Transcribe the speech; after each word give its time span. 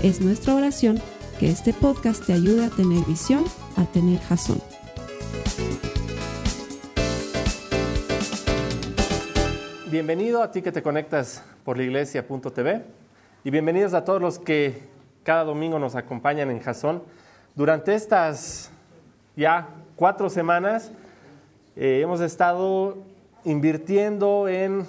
Es 0.00 0.20
nuestra 0.20 0.54
oración 0.54 1.00
que 1.40 1.50
este 1.50 1.72
podcast 1.72 2.24
te 2.24 2.32
ayude 2.32 2.64
a 2.64 2.70
tener 2.70 3.04
visión, 3.04 3.42
a 3.76 3.84
tener 3.84 4.20
jazón. 4.20 4.62
Bienvenido 9.90 10.40
a 10.40 10.52
ti 10.52 10.62
que 10.62 10.70
te 10.70 10.84
conectas 10.84 11.42
por 11.64 11.76
la 11.76 11.82
iglesia.tv 11.82 12.84
y 13.42 13.50
bienvenidos 13.50 13.92
a 13.92 14.04
todos 14.04 14.22
los 14.22 14.38
que 14.38 14.82
cada 15.24 15.42
domingo 15.42 15.80
nos 15.80 15.96
acompañan 15.96 16.52
en 16.52 16.60
Jazón. 16.60 17.02
Durante 17.56 17.96
estas 17.96 18.70
ya 19.34 19.66
cuatro 19.96 20.30
semanas 20.30 20.92
eh, 21.74 22.02
hemos 22.04 22.20
estado 22.20 22.98
invirtiendo 23.44 24.46
en 24.46 24.86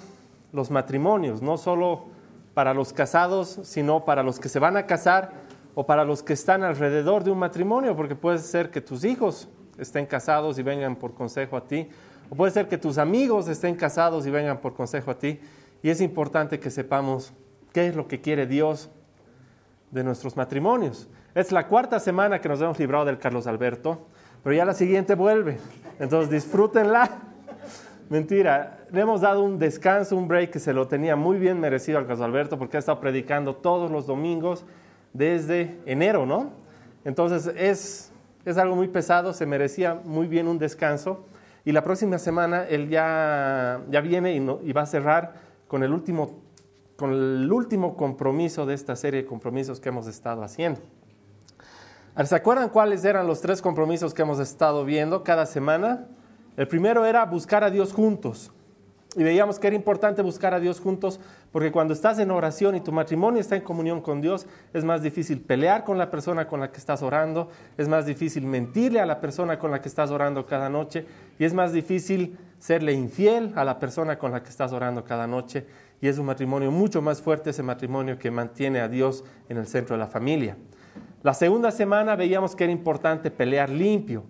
los 0.52 0.70
matrimonios, 0.70 1.42
no 1.42 1.58
solo 1.58 2.19
para 2.54 2.74
los 2.74 2.92
casados, 2.92 3.60
sino 3.62 4.04
para 4.04 4.22
los 4.22 4.40
que 4.40 4.48
se 4.48 4.58
van 4.58 4.76
a 4.76 4.86
casar 4.86 5.32
o 5.74 5.86
para 5.86 6.04
los 6.04 6.22
que 6.22 6.32
están 6.32 6.62
alrededor 6.62 7.24
de 7.24 7.30
un 7.30 7.38
matrimonio, 7.38 7.96
porque 7.96 8.14
puede 8.14 8.38
ser 8.38 8.70
que 8.70 8.80
tus 8.80 9.04
hijos 9.04 9.48
estén 9.78 10.06
casados 10.06 10.58
y 10.58 10.62
vengan 10.62 10.96
por 10.96 11.14
consejo 11.14 11.56
a 11.56 11.64
ti, 11.64 11.88
o 12.28 12.34
puede 12.34 12.52
ser 12.52 12.68
que 12.68 12.78
tus 12.78 12.98
amigos 12.98 13.48
estén 13.48 13.76
casados 13.76 14.26
y 14.26 14.30
vengan 14.30 14.58
por 14.60 14.74
consejo 14.74 15.10
a 15.10 15.18
ti, 15.18 15.40
y 15.82 15.90
es 15.90 16.00
importante 16.00 16.60
que 16.60 16.70
sepamos 16.70 17.32
qué 17.72 17.86
es 17.86 17.96
lo 17.96 18.08
que 18.08 18.20
quiere 18.20 18.46
Dios 18.46 18.90
de 19.90 20.04
nuestros 20.04 20.36
matrimonios. 20.36 21.08
Es 21.34 21.52
la 21.52 21.66
cuarta 21.68 22.00
semana 22.00 22.40
que 22.40 22.48
nos 22.48 22.60
hemos 22.60 22.78
librado 22.78 23.04
del 23.04 23.18
Carlos 23.18 23.46
Alberto, 23.46 24.06
pero 24.42 24.54
ya 24.54 24.64
la 24.64 24.74
siguiente 24.74 25.14
vuelve, 25.14 25.58
entonces 25.98 26.30
disfrútenla. 26.30 27.29
Mentira, 28.10 28.80
le 28.90 29.02
hemos 29.02 29.20
dado 29.20 29.40
un 29.40 29.60
descanso, 29.60 30.16
un 30.16 30.26
break 30.26 30.50
que 30.50 30.58
se 30.58 30.72
lo 30.72 30.88
tenía 30.88 31.14
muy 31.14 31.38
bien 31.38 31.60
merecido 31.60 31.96
al 31.96 32.08
Carlos 32.08 32.24
Alberto 32.24 32.58
porque 32.58 32.76
ha 32.76 32.80
estado 32.80 32.98
predicando 32.98 33.54
todos 33.54 33.88
los 33.88 34.04
domingos 34.04 34.64
desde 35.12 35.78
enero, 35.86 36.26
¿no? 36.26 36.50
Entonces 37.04 37.54
es, 37.56 38.10
es 38.44 38.58
algo 38.58 38.74
muy 38.74 38.88
pesado, 38.88 39.32
se 39.32 39.46
merecía 39.46 39.94
muy 39.94 40.26
bien 40.26 40.48
un 40.48 40.58
descanso 40.58 41.24
y 41.64 41.70
la 41.70 41.84
próxima 41.84 42.18
semana 42.18 42.64
él 42.64 42.88
ya, 42.88 43.80
ya 43.88 44.00
viene 44.00 44.34
y, 44.34 44.38
y 44.68 44.72
va 44.72 44.82
a 44.82 44.86
cerrar 44.86 45.34
con 45.68 45.84
el, 45.84 45.92
último, 45.92 46.40
con 46.96 47.12
el 47.12 47.52
último 47.52 47.96
compromiso 47.96 48.66
de 48.66 48.74
esta 48.74 48.96
serie 48.96 49.22
de 49.22 49.28
compromisos 49.28 49.78
que 49.78 49.88
hemos 49.88 50.08
estado 50.08 50.42
haciendo. 50.42 50.80
¿Se 52.24 52.34
acuerdan 52.34 52.70
cuáles 52.70 53.04
eran 53.04 53.28
los 53.28 53.40
tres 53.40 53.62
compromisos 53.62 54.12
que 54.14 54.22
hemos 54.22 54.40
estado 54.40 54.84
viendo 54.84 55.22
cada 55.22 55.46
semana? 55.46 56.08
El 56.60 56.68
primero 56.68 57.06
era 57.06 57.24
buscar 57.24 57.64
a 57.64 57.70
Dios 57.70 57.90
juntos. 57.90 58.52
Y 59.16 59.22
veíamos 59.22 59.58
que 59.58 59.66
era 59.66 59.74
importante 59.74 60.20
buscar 60.20 60.52
a 60.52 60.60
Dios 60.60 60.78
juntos 60.78 61.18
porque 61.52 61.72
cuando 61.72 61.94
estás 61.94 62.18
en 62.18 62.30
oración 62.30 62.76
y 62.76 62.82
tu 62.82 62.92
matrimonio 62.92 63.40
está 63.40 63.56
en 63.56 63.62
comunión 63.62 64.02
con 64.02 64.20
Dios, 64.20 64.46
es 64.74 64.84
más 64.84 65.02
difícil 65.02 65.40
pelear 65.40 65.84
con 65.84 65.96
la 65.96 66.10
persona 66.10 66.46
con 66.46 66.60
la 66.60 66.70
que 66.70 66.76
estás 66.76 67.00
orando, 67.00 67.48
es 67.78 67.88
más 67.88 68.04
difícil 68.04 68.44
mentirle 68.44 69.00
a 69.00 69.06
la 69.06 69.22
persona 69.22 69.58
con 69.58 69.70
la 69.70 69.80
que 69.80 69.88
estás 69.88 70.10
orando 70.10 70.44
cada 70.44 70.68
noche 70.68 71.06
y 71.38 71.46
es 71.46 71.54
más 71.54 71.72
difícil 71.72 72.36
serle 72.58 72.92
infiel 72.92 73.54
a 73.56 73.64
la 73.64 73.78
persona 73.78 74.18
con 74.18 74.30
la 74.30 74.42
que 74.42 74.50
estás 74.50 74.72
orando 74.72 75.02
cada 75.02 75.26
noche. 75.26 75.64
Y 76.02 76.08
es 76.08 76.18
un 76.18 76.26
matrimonio 76.26 76.70
mucho 76.70 77.00
más 77.00 77.22
fuerte, 77.22 77.48
ese 77.48 77.62
matrimonio 77.62 78.18
que 78.18 78.30
mantiene 78.30 78.80
a 78.80 78.88
Dios 78.88 79.24
en 79.48 79.56
el 79.56 79.66
centro 79.66 79.96
de 79.96 80.00
la 80.00 80.08
familia. 80.08 80.58
La 81.22 81.32
segunda 81.32 81.70
semana 81.70 82.16
veíamos 82.16 82.54
que 82.54 82.64
era 82.64 82.72
importante 82.74 83.30
pelear 83.30 83.70
limpio 83.70 84.24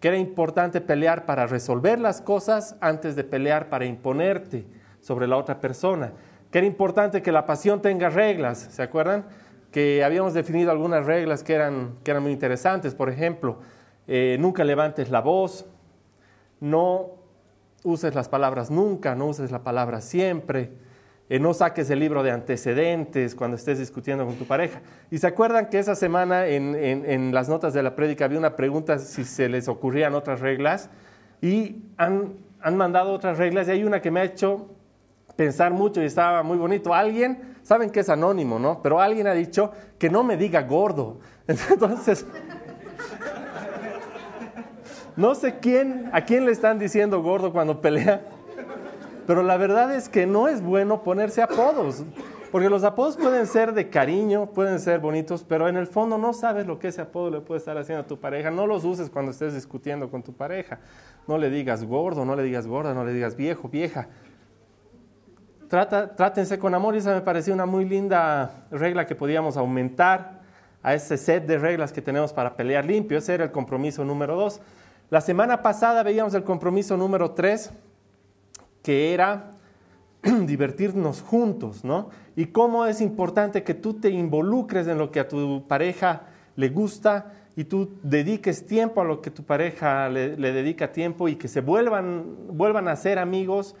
que 0.00 0.08
era 0.08 0.16
importante 0.16 0.80
pelear 0.80 1.26
para 1.26 1.46
resolver 1.46 2.00
las 2.00 2.22
cosas 2.22 2.76
antes 2.80 3.14
de 3.16 3.22
pelear 3.24 3.68
para 3.68 3.84
imponerte 3.84 4.66
sobre 5.00 5.26
la 5.26 5.36
otra 5.36 5.60
persona, 5.60 6.12
que 6.50 6.58
era 6.58 6.66
importante 6.66 7.22
que 7.22 7.30
la 7.30 7.46
pasión 7.46 7.82
tenga 7.82 8.08
reglas, 8.08 8.58
¿se 8.70 8.82
acuerdan? 8.82 9.26
Que 9.70 10.02
habíamos 10.02 10.34
definido 10.34 10.70
algunas 10.70 11.06
reglas 11.06 11.44
que 11.44 11.54
eran, 11.54 11.96
que 12.02 12.10
eran 12.10 12.22
muy 12.22 12.32
interesantes, 12.32 12.94
por 12.94 13.10
ejemplo, 13.10 13.58
eh, 14.08 14.36
nunca 14.40 14.64
levantes 14.64 15.10
la 15.10 15.20
voz, 15.20 15.66
no 16.60 17.10
uses 17.84 18.14
las 18.14 18.28
palabras 18.28 18.70
nunca, 18.70 19.14
no 19.14 19.26
uses 19.26 19.50
la 19.50 19.62
palabra 19.62 20.00
siempre, 20.00 20.72
eh, 21.30 21.38
no 21.38 21.54
saques 21.54 21.88
el 21.90 22.00
libro 22.00 22.24
de 22.24 22.32
antecedentes 22.32 23.36
cuando 23.36 23.56
estés 23.56 23.78
discutiendo 23.78 24.26
con 24.26 24.34
tu 24.34 24.46
pareja. 24.46 24.80
Y 25.12 25.18
se 25.18 25.28
acuerdan 25.28 25.70
que 25.70 25.78
esa 25.78 25.94
semana 25.94 26.48
en, 26.48 27.32
las 27.32 27.48
notas 27.48 27.72
de 27.72 27.84
la 27.84 27.94
prédica 27.94 28.24
había 28.24 28.38
una 28.38 28.56
pregunta 28.56 28.98
si 28.98 29.24
se 29.24 29.48
les 29.48 29.68
ocurrían 29.68 30.14
otras 30.16 30.40
reglas 30.40 30.90
y 31.40 31.84
han, 31.96 32.34
han 32.60 32.76
mandado 32.76 33.12
otras 33.12 33.38
reglas 33.38 33.68
y 33.68 33.70
hay 33.70 33.84
una 33.84 34.02
que 34.02 34.10
me 34.10 34.18
ha 34.18 34.24
hecho 34.24 34.70
pensar 35.36 35.72
mucho 35.72 36.02
y 36.02 36.06
estaba 36.06 36.42
muy 36.42 36.58
bonito. 36.58 36.92
Alguien, 36.92 37.54
saben 37.62 37.90
que 37.90 38.00
es 38.00 38.08
anónimo, 38.08 38.58
¿no? 38.58 38.82
Pero 38.82 39.00
alguien 39.00 39.28
ha 39.28 39.32
dicho 39.32 39.70
que 40.00 40.10
no 40.10 40.24
me 40.24 40.36
diga 40.36 40.62
gordo. 40.62 41.20
Entonces, 41.46 42.26
no 45.14 45.36
sé 45.36 45.60
quién, 45.60 46.10
a 46.12 46.24
quién 46.24 46.44
le 46.44 46.50
están 46.50 46.80
diciendo 46.80 47.22
gordo 47.22 47.52
cuando 47.52 47.80
pelea 47.80 48.20
pero 49.30 49.44
la 49.44 49.56
verdad 49.56 49.94
es 49.94 50.08
que 50.08 50.26
no 50.26 50.48
es 50.48 50.60
bueno 50.60 51.04
ponerse 51.04 51.40
apodos, 51.40 52.02
porque 52.50 52.68
los 52.68 52.82
apodos 52.82 53.16
pueden 53.16 53.46
ser 53.46 53.74
de 53.74 53.88
cariño, 53.88 54.46
pueden 54.46 54.80
ser 54.80 54.98
bonitos, 54.98 55.44
pero 55.48 55.68
en 55.68 55.76
el 55.76 55.86
fondo 55.86 56.18
no 56.18 56.32
sabes 56.32 56.66
lo 56.66 56.80
que 56.80 56.88
ese 56.88 57.02
apodo 57.02 57.30
le 57.30 57.40
puede 57.40 57.60
estar 57.60 57.78
haciendo 57.78 58.02
a 58.02 58.06
tu 58.08 58.18
pareja. 58.18 58.50
No 58.50 58.66
los 58.66 58.84
uses 58.84 59.08
cuando 59.08 59.30
estés 59.30 59.54
discutiendo 59.54 60.10
con 60.10 60.24
tu 60.24 60.32
pareja. 60.32 60.80
No 61.28 61.38
le 61.38 61.48
digas 61.48 61.84
gordo, 61.84 62.24
no 62.24 62.34
le 62.34 62.42
digas 62.42 62.66
gorda, 62.66 62.92
no 62.92 63.04
le 63.04 63.12
digas 63.12 63.36
viejo, 63.36 63.68
vieja. 63.68 64.08
Trátense 65.68 66.58
con 66.58 66.74
amor 66.74 66.96
y 66.96 66.98
esa 66.98 67.14
me 67.14 67.20
pareció 67.20 67.54
una 67.54 67.66
muy 67.66 67.84
linda 67.84 68.64
regla 68.72 69.06
que 69.06 69.14
podíamos 69.14 69.56
aumentar 69.56 70.40
a 70.82 70.92
ese 70.94 71.16
set 71.16 71.46
de 71.46 71.56
reglas 71.56 71.92
que 71.92 72.02
tenemos 72.02 72.32
para 72.32 72.56
pelear 72.56 72.84
limpio. 72.84 73.18
Ese 73.18 73.34
era 73.34 73.44
el 73.44 73.52
compromiso 73.52 74.04
número 74.04 74.34
dos. 74.34 74.60
La 75.08 75.20
semana 75.20 75.62
pasada 75.62 76.02
veíamos 76.02 76.34
el 76.34 76.42
compromiso 76.42 76.96
número 76.96 77.30
tres 77.30 77.70
que 78.82 79.12
era 79.14 79.52
divertirnos 80.46 81.22
juntos, 81.22 81.84
¿no? 81.84 82.10
Y 82.36 82.46
cómo 82.46 82.86
es 82.86 83.00
importante 83.00 83.62
que 83.62 83.74
tú 83.74 83.94
te 83.94 84.10
involucres 84.10 84.86
en 84.86 84.98
lo 84.98 85.10
que 85.10 85.20
a 85.20 85.28
tu 85.28 85.66
pareja 85.66 86.22
le 86.56 86.68
gusta 86.68 87.32
y 87.56 87.64
tú 87.64 87.98
dediques 88.02 88.66
tiempo 88.66 89.00
a 89.00 89.04
lo 89.04 89.20
que 89.20 89.30
tu 89.30 89.42
pareja 89.44 90.08
le, 90.08 90.36
dedica 90.36 90.92
tiempo 90.92 91.28
y 91.28 91.36
que 91.36 91.48
se 91.48 91.60
vuelvan, 91.60 92.24
vuelvan 92.48 92.88
a 92.88 92.96
ser 92.96 93.18
amigos. 93.18 93.74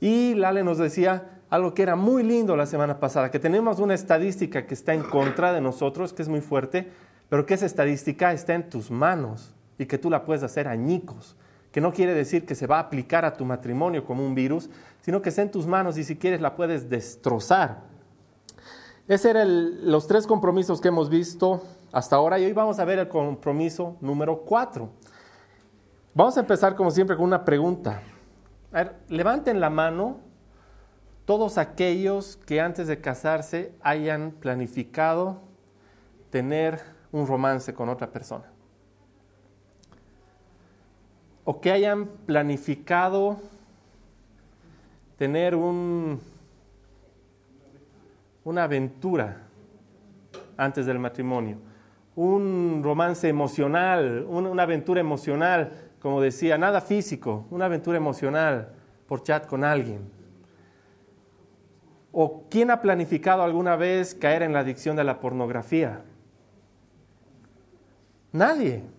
Y 0.00 0.34
Lale 0.34 0.62
nos 0.62 0.78
decía 0.78 1.40
algo 1.50 1.74
que 1.74 1.82
era 1.82 1.96
muy 1.96 2.22
lindo 2.22 2.56
la 2.56 2.66
semana 2.66 2.98
pasada, 2.98 3.30
que 3.30 3.38
tenemos 3.38 3.78
una 3.78 3.94
estadística 3.94 4.66
que 4.66 4.74
está 4.74 4.94
en 4.94 5.02
contra 5.02 5.52
de 5.52 5.60
nosotros, 5.60 6.12
que 6.12 6.22
es 6.22 6.28
muy 6.28 6.40
fuerte, 6.40 6.90
pero 7.28 7.46
que 7.46 7.54
esa 7.54 7.66
estadística 7.66 8.32
está 8.32 8.54
en 8.54 8.68
tus 8.68 8.90
manos 8.90 9.54
y 9.78 9.86
que 9.86 9.98
tú 9.98 10.10
la 10.10 10.24
puedes 10.24 10.42
hacer 10.42 10.68
añicos 10.68 11.36
que 11.76 11.82
no 11.82 11.92
quiere 11.92 12.14
decir 12.14 12.46
que 12.46 12.54
se 12.54 12.66
va 12.66 12.78
a 12.78 12.80
aplicar 12.80 13.26
a 13.26 13.34
tu 13.34 13.44
matrimonio 13.44 14.02
como 14.02 14.24
un 14.24 14.34
virus, 14.34 14.70
sino 15.02 15.20
que 15.20 15.28
está 15.28 15.42
en 15.42 15.50
tus 15.50 15.66
manos 15.66 15.98
y 15.98 16.04
si 16.04 16.16
quieres 16.16 16.40
la 16.40 16.56
puedes 16.56 16.88
destrozar. 16.88 17.82
Esos 19.06 19.26
eran 19.26 19.90
los 19.90 20.06
tres 20.06 20.26
compromisos 20.26 20.80
que 20.80 20.88
hemos 20.88 21.10
visto 21.10 21.62
hasta 21.92 22.16
ahora 22.16 22.38
y 22.38 22.46
hoy 22.46 22.54
vamos 22.54 22.78
a 22.78 22.86
ver 22.86 23.00
el 23.00 23.08
compromiso 23.08 23.98
número 24.00 24.40
cuatro. 24.46 24.88
Vamos 26.14 26.38
a 26.38 26.40
empezar 26.40 26.76
como 26.76 26.90
siempre 26.90 27.14
con 27.14 27.26
una 27.26 27.44
pregunta. 27.44 28.00
A 28.72 28.76
ver, 28.76 28.96
levanten 29.10 29.60
la 29.60 29.68
mano 29.68 30.20
todos 31.26 31.58
aquellos 31.58 32.38
que 32.46 32.62
antes 32.62 32.86
de 32.86 33.02
casarse 33.02 33.74
hayan 33.82 34.30
planificado 34.30 35.42
tener 36.30 36.80
un 37.12 37.26
romance 37.26 37.74
con 37.74 37.90
otra 37.90 38.10
persona 38.10 38.55
o 41.46 41.60
que 41.60 41.70
hayan 41.70 42.06
planificado 42.26 43.38
tener 45.16 45.54
un, 45.54 46.20
una 48.44 48.64
aventura 48.64 49.42
antes 50.56 50.86
del 50.86 50.98
matrimonio, 50.98 51.58
un 52.16 52.80
romance 52.82 53.28
emocional, 53.28 54.26
una 54.28 54.64
aventura 54.64 55.00
emocional, 55.00 55.72
como 56.00 56.20
decía, 56.20 56.58
nada 56.58 56.80
físico, 56.80 57.46
una 57.50 57.66
aventura 57.66 57.96
emocional 57.96 58.72
por 59.06 59.22
chat 59.22 59.46
con 59.46 59.62
alguien. 59.62 60.10
¿O 62.10 62.44
quién 62.50 62.72
ha 62.72 62.82
planificado 62.82 63.44
alguna 63.44 63.76
vez 63.76 64.16
caer 64.16 64.42
en 64.42 64.52
la 64.52 64.60
adicción 64.60 64.96
de 64.96 65.04
la 65.04 65.20
pornografía? 65.20 66.02
Nadie. 68.32 68.95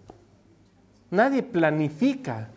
Nadie 1.10 1.44
planifica 1.44 2.50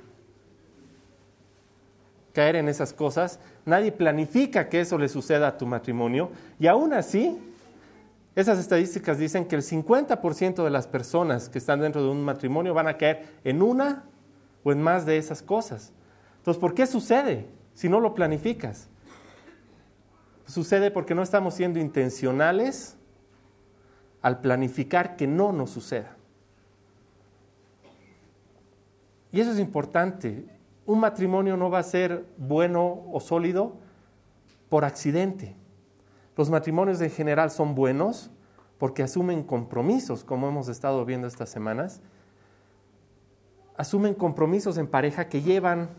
caer 2.32 2.56
en 2.56 2.68
esas 2.68 2.92
cosas. 2.92 3.38
Nadie 3.64 3.92
planifica 3.92 4.68
que 4.68 4.80
eso 4.80 4.98
le 4.98 5.08
suceda 5.08 5.48
a 5.48 5.58
tu 5.58 5.66
matrimonio. 5.66 6.30
Y 6.58 6.66
aún 6.66 6.92
así, 6.92 7.38
esas 8.34 8.58
estadísticas 8.58 9.18
dicen 9.18 9.46
que 9.46 9.56
el 9.56 9.62
50% 9.62 10.64
de 10.64 10.70
las 10.70 10.86
personas 10.86 11.48
que 11.48 11.58
están 11.58 11.80
dentro 11.80 12.02
de 12.02 12.08
un 12.08 12.24
matrimonio 12.24 12.74
van 12.74 12.88
a 12.88 12.96
caer 12.96 13.26
en 13.44 13.62
una 13.62 14.04
o 14.62 14.72
en 14.72 14.80
más 14.80 15.06
de 15.06 15.16
esas 15.16 15.42
cosas. 15.42 15.92
Entonces, 16.38 16.60
¿por 16.60 16.74
qué 16.74 16.86
sucede 16.86 17.48
si 17.74 17.88
no 17.88 18.00
lo 18.00 18.14
planificas? 18.14 18.88
Sucede 20.46 20.90
porque 20.90 21.14
no 21.14 21.22
estamos 21.22 21.54
siendo 21.54 21.78
intencionales 21.78 22.96
al 24.22 24.40
planificar 24.40 25.16
que 25.16 25.26
no 25.26 25.52
nos 25.52 25.70
suceda. 25.70 26.16
Y 29.32 29.40
eso 29.40 29.52
es 29.52 29.58
importante. 29.58 30.44
Un 30.86 31.00
matrimonio 31.00 31.56
no 31.56 31.70
va 31.70 31.78
a 31.78 31.84
ser 31.84 32.26
bueno 32.36 33.04
o 33.12 33.20
sólido 33.20 33.74
por 34.68 34.84
accidente. 34.84 35.56
Los 36.36 36.50
matrimonios 36.50 37.00
en 37.00 37.10
general 37.10 37.50
son 37.50 37.74
buenos 37.74 38.30
porque 38.78 39.02
asumen 39.02 39.42
compromisos, 39.42 40.24
como 40.24 40.48
hemos 40.48 40.68
estado 40.68 41.04
viendo 41.04 41.26
estas 41.26 41.50
semanas. 41.50 42.00
Asumen 43.76 44.14
compromisos 44.14 44.78
en 44.78 44.86
pareja 44.86 45.28
que 45.28 45.42
llevan 45.42 45.90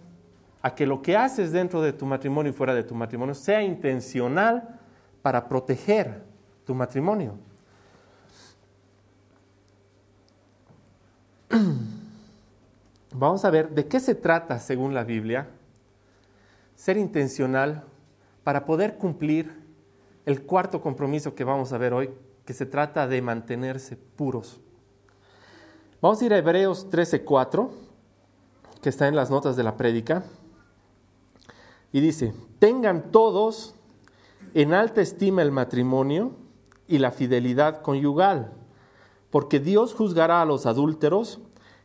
a 0.61 0.75
que 0.75 0.85
lo 0.85 1.01
que 1.01 1.15
haces 1.15 1.51
dentro 1.51 1.81
de 1.81 1.93
tu 1.93 2.05
matrimonio 2.05 2.51
y 2.51 2.55
fuera 2.55 2.73
de 2.73 2.83
tu 2.83 2.95
matrimonio 2.95 3.35
sea 3.35 3.61
intencional 3.63 4.79
para 5.21 5.47
proteger 5.47 6.23
tu 6.65 6.73
matrimonio. 6.73 7.37
Vamos 13.13 13.43
a 13.43 13.49
ver 13.49 13.71
de 13.71 13.87
qué 13.87 13.99
se 13.99 14.15
trata, 14.15 14.59
según 14.59 14.93
la 14.93 15.03
Biblia, 15.03 15.49
ser 16.75 16.97
intencional 16.97 17.83
para 18.43 18.65
poder 18.65 18.97
cumplir 18.97 19.61
el 20.25 20.43
cuarto 20.43 20.81
compromiso 20.81 21.35
que 21.35 21.43
vamos 21.43 21.73
a 21.73 21.77
ver 21.77 21.93
hoy, 21.93 22.09
que 22.45 22.53
se 22.53 22.65
trata 22.65 23.07
de 23.07 23.21
mantenerse 23.21 23.97
puros. 23.97 24.61
Vamos 26.01 26.21
a 26.21 26.25
ir 26.25 26.33
a 26.33 26.37
Hebreos 26.37 26.89
13:4, 26.89 27.69
que 28.81 28.89
está 28.89 29.07
en 29.07 29.15
las 29.15 29.29
notas 29.29 29.55
de 29.55 29.63
la 29.63 29.75
prédica, 29.75 30.23
y 31.91 31.99
dice, 31.99 32.33
tengan 32.59 33.11
todos 33.11 33.75
en 34.53 34.73
alta 34.73 35.01
estima 35.01 35.41
el 35.41 35.51
matrimonio 35.51 36.31
y 36.87 36.97
la 36.97 37.11
fidelidad 37.11 37.81
conyugal, 37.81 38.53
porque 39.29 39.59
Dios 39.59 39.93
juzgará 39.93 40.41
a 40.41 40.45
los 40.45 40.65
adúlteros 40.65 41.41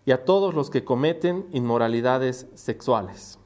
y 0.06 0.12
a 0.12 0.25
todos 0.25 0.55
los 0.55 0.70
que 0.70 0.85
cometen 0.85 1.47
inmoralidades 1.50 2.47
sexuales. 2.55 3.41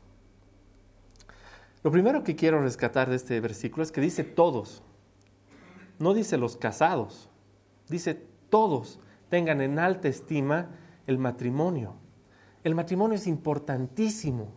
Lo 1.82 1.90
primero 1.90 2.22
que 2.22 2.36
quiero 2.36 2.62
rescatar 2.62 3.08
de 3.08 3.16
este 3.16 3.40
versículo 3.40 3.82
es 3.82 3.90
que 3.90 4.02
dice 4.02 4.22
todos, 4.22 4.82
no 5.98 6.12
dice 6.12 6.36
los 6.36 6.56
casados, 6.56 7.30
dice 7.88 8.14
todos 8.50 9.00
tengan 9.30 9.62
en 9.62 9.78
alta 9.78 10.08
estima 10.08 10.68
el 11.06 11.16
matrimonio. 11.18 11.94
El 12.62 12.74
matrimonio 12.74 13.16
es 13.16 13.26
importantísimo. 13.26 14.52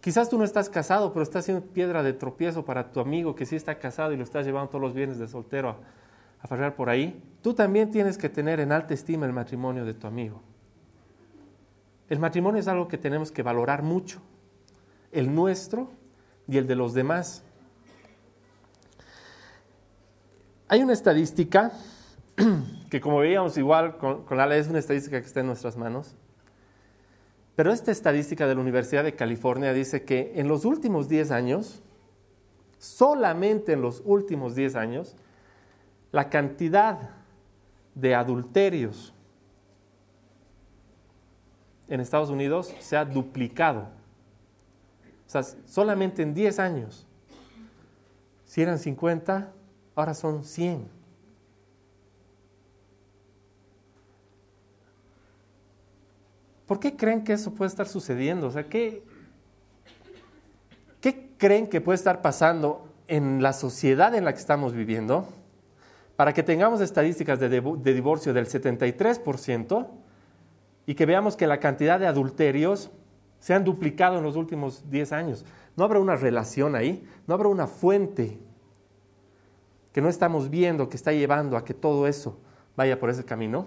Quizás 0.00 0.30
tú 0.30 0.38
no 0.38 0.44
estás 0.44 0.68
casado, 0.68 1.12
pero 1.12 1.24
estás 1.24 1.46
siendo 1.46 1.66
piedra 1.66 2.04
de 2.04 2.12
tropiezo 2.12 2.64
para 2.64 2.92
tu 2.92 3.00
amigo 3.00 3.34
que 3.34 3.44
sí 3.44 3.56
está 3.56 3.80
casado 3.80 4.12
y 4.12 4.16
lo 4.16 4.22
estás 4.22 4.46
llevando 4.46 4.68
todos 4.68 4.82
los 4.82 4.94
bienes 4.94 5.18
de 5.18 5.26
soltero 5.26 5.80
a, 6.40 6.54
a 6.54 6.76
por 6.76 6.90
ahí. 6.90 7.20
Tú 7.42 7.54
también 7.54 7.90
tienes 7.90 8.16
que 8.16 8.28
tener 8.28 8.60
en 8.60 8.70
alta 8.70 8.94
estima 8.94 9.26
el 9.26 9.32
matrimonio 9.32 9.84
de 9.84 9.94
tu 9.94 10.06
amigo. 10.06 10.42
El 12.08 12.18
matrimonio 12.20 12.60
es 12.60 12.68
algo 12.68 12.86
que 12.86 12.98
tenemos 12.98 13.32
que 13.32 13.42
valorar 13.42 13.82
mucho, 13.82 14.20
el 15.10 15.34
nuestro 15.34 15.90
y 16.46 16.56
el 16.58 16.66
de 16.66 16.76
los 16.76 16.94
demás. 16.94 17.42
Hay 20.68 20.82
una 20.82 20.92
estadística 20.92 21.72
que 22.90 23.00
como 23.00 23.18
veíamos 23.18 23.56
igual 23.56 23.98
con, 23.98 24.24
con 24.24 24.36
la 24.36 24.56
es 24.56 24.68
una 24.68 24.78
estadística 24.78 25.20
que 25.20 25.26
está 25.26 25.40
en 25.40 25.46
nuestras 25.46 25.76
manos, 25.76 26.14
pero 27.56 27.72
esta 27.72 27.90
estadística 27.90 28.46
de 28.46 28.54
la 28.54 28.60
Universidad 28.60 29.02
de 29.02 29.16
California 29.16 29.72
dice 29.72 30.04
que 30.04 30.32
en 30.36 30.46
los 30.46 30.64
últimos 30.64 31.08
10 31.08 31.30
años, 31.30 31.82
solamente 32.78 33.72
en 33.72 33.80
los 33.80 34.02
últimos 34.04 34.54
10 34.54 34.76
años, 34.76 35.16
la 36.12 36.28
cantidad 36.28 37.10
de 37.94 38.14
adulterios 38.14 39.14
en 41.88 42.00
Estados 42.00 42.30
Unidos 42.30 42.74
se 42.80 42.96
ha 42.96 43.04
duplicado. 43.04 43.88
O 45.26 45.30
sea, 45.30 45.42
solamente 45.42 46.22
en 46.22 46.34
10 46.34 46.58
años. 46.58 47.06
Si 48.44 48.62
eran 48.62 48.78
50, 48.78 49.52
ahora 49.94 50.14
son 50.14 50.44
100. 50.44 50.88
¿Por 56.66 56.80
qué 56.80 56.96
creen 56.96 57.22
que 57.22 57.32
eso 57.32 57.54
puede 57.54 57.68
estar 57.68 57.86
sucediendo? 57.86 58.48
O 58.48 58.50
sea, 58.50 58.68
¿qué, 58.68 59.02
qué 61.00 61.30
creen 61.38 61.68
que 61.68 61.80
puede 61.80 61.96
estar 61.96 62.22
pasando 62.22 62.88
en 63.06 63.42
la 63.42 63.52
sociedad 63.52 64.14
en 64.14 64.24
la 64.24 64.32
que 64.32 64.40
estamos 64.40 64.72
viviendo 64.72 65.28
para 66.16 66.32
que 66.32 66.42
tengamos 66.42 66.80
estadísticas 66.80 67.38
de, 67.38 67.48
de 67.48 67.94
divorcio 67.94 68.32
del 68.34 68.46
73%? 68.46 69.88
Y 70.86 70.94
que 70.94 71.06
veamos 71.06 71.36
que 71.36 71.46
la 71.46 71.60
cantidad 71.60 71.98
de 71.98 72.06
adulterios 72.06 72.90
se 73.40 73.54
han 73.54 73.64
duplicado 73.64 74.18
en 74.18 74.24
los 74.24 74.36
últimos 74.36 74.88
10 74.90 75.12
años. 75.12 75.44
¿No 75.76 75.84
habrá 75.84 75.98
una 75.98 76.16
relación 76.16 76.74
ahí? 76.74 77.06
¿No 77.26 77.34
habrá 77.34 77.48
una 77.48 77.66
fuente 77.66 78.38
que 79.92 80.00
no 80.00 80.08
estamos 80.08 80.48
viendo 80.48 80.88
que 80.88 80.96
está 80.96 81.12
llevando 81.12 81.56
a 81.56 81.64
que 81.64 81.74
todo 81.74 82.06
eso 82.06 82.38
vaya 82.76 82.98
por 82.98 83.10
ese 83.10 83.24
camino? 83.24 83.66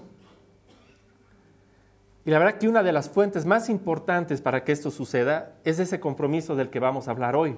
Y 2.25 2.31
la 2.31 2.39
verdad 2.39 2.57
que 2.57 2.67
una 2.67 2.83
de 2.83 2.91
las 2.91 3.09
fuentes 3.09 3.45
más 3.45 3.69
importantes 3.69 4.41
para 4.41 4.63
que 4.63 4.71
esto 4.71 4.91
suceda 4.91 5.55
es 5.63 5.79
ese 5.79 5.99
compromiso 5.99 6.55
del 6.55 6.69
que 6.69 6.79
vamos 6.79 7.07
a 7.07 7.11
hablar 7.11 7.35
hoy. 7.35 7.57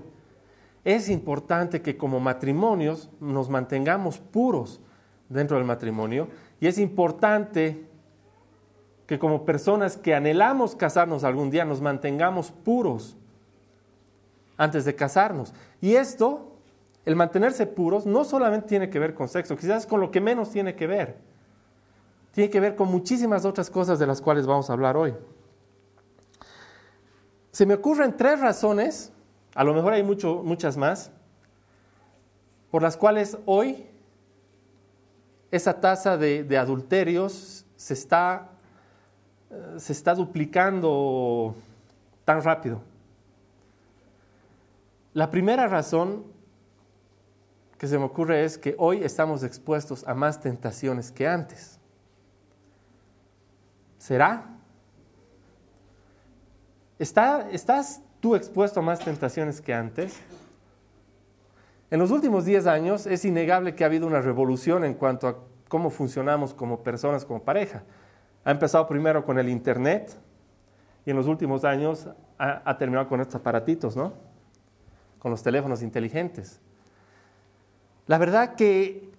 Es 0.83 1.09
importante 1.09 1.81
que 1.81 1.97
como 1.97 2.19
matrimonios 2.19 3.09
nos 3.19 3.49
mantengamos 3.49 4.19
puros 4.19 4.79
dentro 5.29 5.57
del 5.57 5.65
matrimonio 5.65 6.27
y 6.59 6.67
es 6.67 6.77
importante 6.77 7.90
que 9.11 9.19
como 9.19 9.43
personas 9.43 9.97
que 9.97 10.15
anhelamos 10.15 10.73
casarnos 10.73 11.25
algún 11.25 11.49
día 11.49 11.65
nos 11.65 11.81
mantengamos 11.81 12.49
puros 12.49 13.17
antes 14.55 14.85
de 14.85 14.95
casarnos. 14.95 15.53
Y 15.81 15.95
esto, 15.95 16.55
el 17.03 17.17
mantenerse 17.17 17.67
puros, 17.67 18.05
no 18.05 18.23
solamente 18.23 18.69
tiene 18.69 18.89
que 18.89 18.99
ver 18.99 19.13
con 19.13 19.27
sexo, 19.27 19.57
quizás 19.57 19.85
con 19.85 19.99
lo 19.99 20.11
que 20.11 20.21
menos 20.21 20.51
tiene 20.51 20.77
que 20.77 20.87
ver. 20.87 21.17
Tiene 22.31 22.49
que 22.49 22.61
ver 22.61 22.77
con 22.77 22.87
muchísimas 22.87 23.43
otras 23.43 23.69
cosas 23.69 23.99
de 23.99 24.07
las 24.07 24.21
cuales 24.21 24.47
vamos 24.47 24.69
a 24.69 24.73
hablar 24.73 24.95
hoy. 24.95 25.13
Se 27.51 27.65
me 27.65 27.73
ocurren 27.73 28.15
tres 28.15 28.39
razones, 28.39 29.11
a 29.55 29.65
lo 29.65 29.73
mejor 29.73 29.91
hay 29.91 30.03
mucho, 30.03 30.41
muchas 30.41 30.77
más, 30.77 31.11
por 32.69 32.81
las 32.81 32.95
cuales 32.95 33.37
hoy 33.45 33.87
esa 35.51 35.81
tasa 35.81 36.15
de, 36.15 36.45
de 36.45 36.57
adulterios 36.57 37.65
se 37.75 37.93
está 37.93 38.50
se 39.77 39.93
está 39.93 40.13
duplicando 40.13 41.55
tan 42.25 42.41
rápido? 42.41 42.81
La 45.13 45.29
primera 45.29 45.67
razón 45.67 46.23
que 47.77 47.87
se 47.87 47.97
me 47.97 48.05
ocurre 48.05 48.45
es 48.45 48.57
que 48.57 48.75
hoy 48.77 49.03
estamos 49.03 49.43
expuestos 49.43 50.07
a 50.07 50.13
más 50.13 50.39
tentaciones 50.39 51.11
que 51.11 51.27
antes. 51.27 51.79
¿Será? 53.97 54.47
¿Estás 56.97 58.01
tú 58.19 58.35
expuesto 58.35 58.79
a 58.79 58.83
más 58.83 58.99
tentaciones 58.99 59.59
que 59.59 59.73
antes? 59.73 60.15
En 61.89 61.99
los 61.99 62.11
últimos 62.11 62.45
10 62.45 62.67
años 62.67 63.05
es 63.05 63.25
innegable 63.25 63.75
que 63.75 63.83
ha 63.83 63.87
habido 63.87 64.07
una 64.07 64.21
revolución 64.21 64.85
en 64.85 64.93
cuanto 64.93 65.27
a 65.27 65.37
cómo 65.67 65.89
funcionamos 65.89 66.53
como 66.53 66.83
personas, 66.83 67.25
como 67.25 67.41
pareja. 67.41 67.83
Ha 68.43 68.51
empezado 68.51 68.87
primero 68.87 69.23
con 69.23 69.37
el 69.37 69.49
Internet 69.49 70.17
y 71.05 71.11
en 71.11 71.17
los 71.17 71.27
últimos 71.27 71.63
años 71.63 72.07
ha, 72.37 72.77
terminado 72.77 73.07
con 73.07 73.21
estos 73.21 73.35
aparatitos, 73.35 73.95
¿no? 73.95 74.13
Con 75.19 75.29
los 75.29 75.43
teléfonos 75.43 75.83
inteligentes. 75.83 76.59
La 78.07 78.17
verdad 78.17 78.55
que 78.55 79.11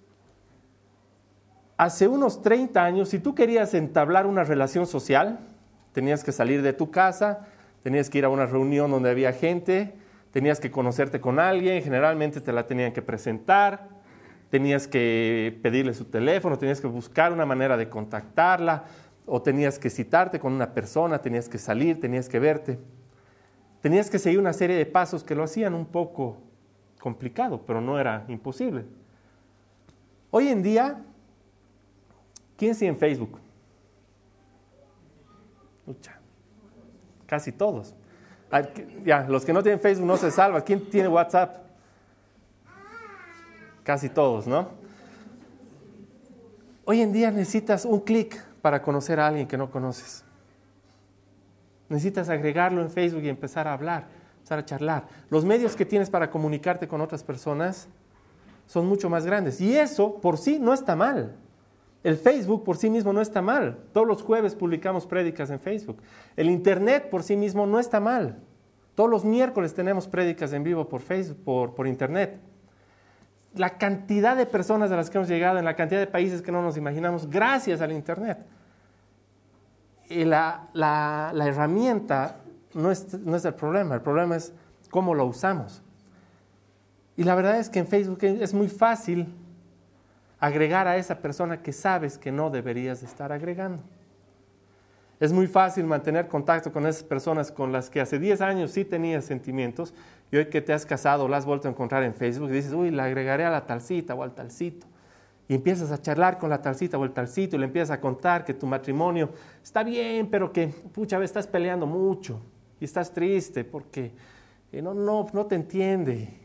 hace 1.76 2.08
unos 2.08 2.42
30 2.42 2.84
años, 2.84 3.08
si 3.08 3.20
tú 3.20 3.34
querías 3.34 3.74
entablar 3.74 4.26
una 4.26 4.42
relación 4.42 4.86
social, 4.86 5.38
tenías 5.92 6.24
que 6.24 6.32
salir 6.32 6.62
de 6.62 6.72
tu 6.72 6.90
casa, 6.90 7.46
tenías 7.82 8.10
que 8.10 8.18
ir 8.18 8.24
a 8.24 8.28
una 8.28 8.46
reunión 8.46 8.90
donde 8.90 9.10
había 9.10 9.32
gente, 9.32 9.94
tenías 10.32 10.58
que 10.58 10.70
conocerte 10.70 11.20
con 11.20 11.38
alguien, 11.38 11.82
generalmente 11.82 12.40
te 12.40 12.52
la 12.52 12.66
tenían 12.66 12.92
que 12.92 13.02
presentar, 13.02 13.88
tenías 14.50 14.86
que 14.86 15.58
pedirle 15.62 15.94
su 15.94 16.06
teléfono, 16.06 16.58
tenías 16.58 16.80
que 16.80 16.86
buscar 16.86 17.32
una 17.32 17.46
manera 17.46 17.76
de 17.76 17.88
contactarla, 17.88 18.84
o 19.26 19.40
tenías 19.42 19.78
que 19.78 19.90
citarte 19.90 20.40
con 20.40 20.52
una 20.52 20.74
persona, 20.74 21.20
tenías 21.20 21.48
que 21.48 21.58
salir, 21.58 22.00
tenías 22.00 22.28
que 22.28 22.38
verte. 22.38 22.78
Tenías 23.80 24.10
que 24.10 24.18
seguir 24.18 24.38
una 24.38 24.52
serie 24.52 24.76
de 24.76 24.86
pasos 24.86 25.24
que 25.24 25.34
lo 25.34 25.42
hacían 25.42 25.74
un 25.74 25.86
poco 25.86 26.38
complicado, 27.00 27.62
pero 27.66 27.80
no 27.80 27.98
era 27.98 28.24
imposible. 28.28 28.84
Hoy 30.30 30.48
en 30.48 30.62
día, 30.62 31.02
¿quién 32.56 32.74
sigue 32.74 32.88
en 32.88 32.96
Facebook? 32.96 33.38
casi 37.32 37.50
todos. 37.50 37.94
Ya, 39.04 39.26
los 39.26 39.46
que 39.46 39.54
no 39.54 39.62
tienen 39.62 39.80
Facebook 39.80 40.06
no 40.06 40.18
se 40.18 40.30
salvan. 40.30 40.60
¿Quién 40.60 40.90
tiene 40.90 41.08
WhatsApp? 41.08 41.56
Casi 43.82 44.10
todos, 44.10 44.46
¿no? 44.46 44.68
Hoy 46.84 47.00
en 47.00 47.10
día 47.10 47.30
necesitas 47.30 47.86
un 47.86 48.00
clic 48.00 48.38
para 48.62 48.80
conocer 48.80 49.20
a 49.20 49.26
alguien 49.26 49.46
que 49.46 49.58
no 49.58 49.70
conoces. 49.70 50.24
Necesitas 51.88 52.28
agregarlo 52.28 52.80
en 52.80 52.90
Facebook 52.90 53.22
y 53.24 53.28
empezar 53.28 53.68
a 53.68 53.74
hablar, 53.74 54.06
empezar 54.38 54.60
a 54.60 54.64
charlar. 54.64 55.08
Los 55.28 55.44
medios 55.44 55.76
que 55.76 55.84
tienes 55.84 56.08
para 56.08 56.30
comunicarte 56.30 56.88
con 56.88 57.00
otras 57.00 57.22
personas 57.22 57.88
son 58.66 58.86
mucho 58.86 59.10
más 59.10 59.26
grandes. 59.26 59.60
Y 59.60 59.76
eso 59.76 60.20
por 60.20 60.38
sí 60.38 60.58
no 60.58 60.72
está 60.72 60.96
mal. 60.96 61.34
El 62.02 62.16
Facebook 62.16 62.64
por 62.64 62.76
sí 62.76 62.88
mismo 62.88 63.12
no 63.12 63.20
está 63.20 63.42
mal. 63.42 63.78
Todos 63.92 64.06
los 64.06 64.22
jueves 64.22 64.54
publicamos 64.54 65.06
prédicas 65.06 65.50
en 65.50 65.60
Facebook. 65.60 65.98
El 66.36 66.48
Internet 66.48 67.10
por 67.10 67.22
sí 67.22 67.36
mismo 67.36 67.66
no 67.66 67.78
está 67.78 68.00
mal. 68.00 68.38
Todos 68.94 69.10
los 69.10 69.24
miércoles 69.24 69.74
tenemos 69.74 70.08
prédicas 70.08 70.52
en 70.52 70.64
vivo 70.64 70.88
por 70.88 71.00
Facebook, 71.00 71.44
por, 71.44 71.74
por 71.74 71.86
Internet. 71.86 72.40
La 73.54 73.76
cantidad 73.78 74.36
de 74.36 74.46
personas 74.46 74.90
a 74.90 74.96
las 74.96 75.10
que 75.10 75.18
hemos 75.18 75.28
llegado 75.28 75.58
en 75.58 75.64
la 75.64 75.76
cantidad 75.76 76.00
de 76.00 76.06
países 76.06 76.42
que 76.42 76.52
no 76.52 76.62
nos 76.62 76.76
imaginamos 76.76 77.28
gracias 77.28 77.80
al 77.80 77.92
Internet 77.92 78.38
la, 80.12 80.68
la, 80.72 81.30
la, 81.34 81.46
herramienta 81.46 82.36
no 82.74 82.90
es, 82.90 83.14
no 83.20 83.36
es 83.36 83.44
el 83.44 83.54
problema, 83.54 83.94
el 83.94 84.00
problema 84.02 84.36
es 84.36 84.52
cómo 84.90 85.14
lo 85.14 85.26
usamos. 85.26 85.82
Y 87.16 87.24
la 87.24 87.34
verdad 87.34 87.58
es 87.58 87.68
que 87.68 87.78
en 87.78 87.86
Facebook 87.86 88.18
es 88.22 88.54
muy 88.54 88.68
fácil 88.68 89.34
agregar 90.38 90.88
a 90.88 90.96
esa 90.96 91.18
persona 91.18 91.62
que 91.62 91.72
sabes 91.72 92.18
que 92.18 92.32
no 92.32 92.50
deberías 92.50 93.02
estar 93.02 93.32
agregando. 93.32 93.82
Es 95.20 95.32
muy 95.32 95.46
fácil 95.46 95.84
mantener 95.84 96.26
contacto 96.26 96.72
con 96.72 96.86
esas 96.86 97.04
personas 97.04 97.52
con 97.52 97.70
las 97.70 97.88
que 97.88 98.00
hace 98.00 98.18
10 98.18 98.40
años 98.40 98.72
sí 98.72 98.84
tenías 98.84 99.24
sentimientos 99.24 99.94
y 100.32 100.38
hoy 100.38 100.46
que 100.46 100.62
te 100.62 100.72
has 100.72 100.84
casado 100.86 101.28
la 101.28 101.36
has 101.36 101.44
vuelto 101.44 101.68
a 101.68 101.70
encontrar 101.70 102.02
en 102.02 102.14
Facebook 102.14 102.48
y 102.48 102.54
dices, 102.54 102.72
uy, 102.72 102.90
la 102.90 103.04
agregaré 103.04 103.44
a 103.44 103.50
la 103.50 103.66
talcita 103.66 104.14
o 104.14 104.22
al 104.22 104.34
talcito 104.34 104.86
y 105.46 105.54
empiezas 105.54 105.92
a 105.92 106.00
charlar 106.00 106.38
con 106.38 106.48
la 106.48 106.62
talcita 106.62 106.96
o 106.96 107.04
el 107.04 107.12
talcito 107.12 107.56
y 107.56 107.58
le 107.58 107.66
empiezas 107.66 107.90
a 107.90 108.00
contar 108.00 108.42
que 108.42 108.54
tu 108.54 108.66
matrimonio 108.66 109.28
está 109.62 109.84
bien, 109.84 110.28
pero 110.30 110.50
que, 110.50 110.68
pucha, 110.68 111.22
estás 111.22 111.46
peleando 111.46 111.86
mucho 111.86 112.40
y 112.80 112.84
estás 112.86 113.12
triste 113.12 113.62
porque 113.62 114.14
eh, 114.72 114.80
no, 114.80 114.94
no, 114.94 115.26
no 115.34 115.46
te 115.46 115.54
entiende. 115.54 116.40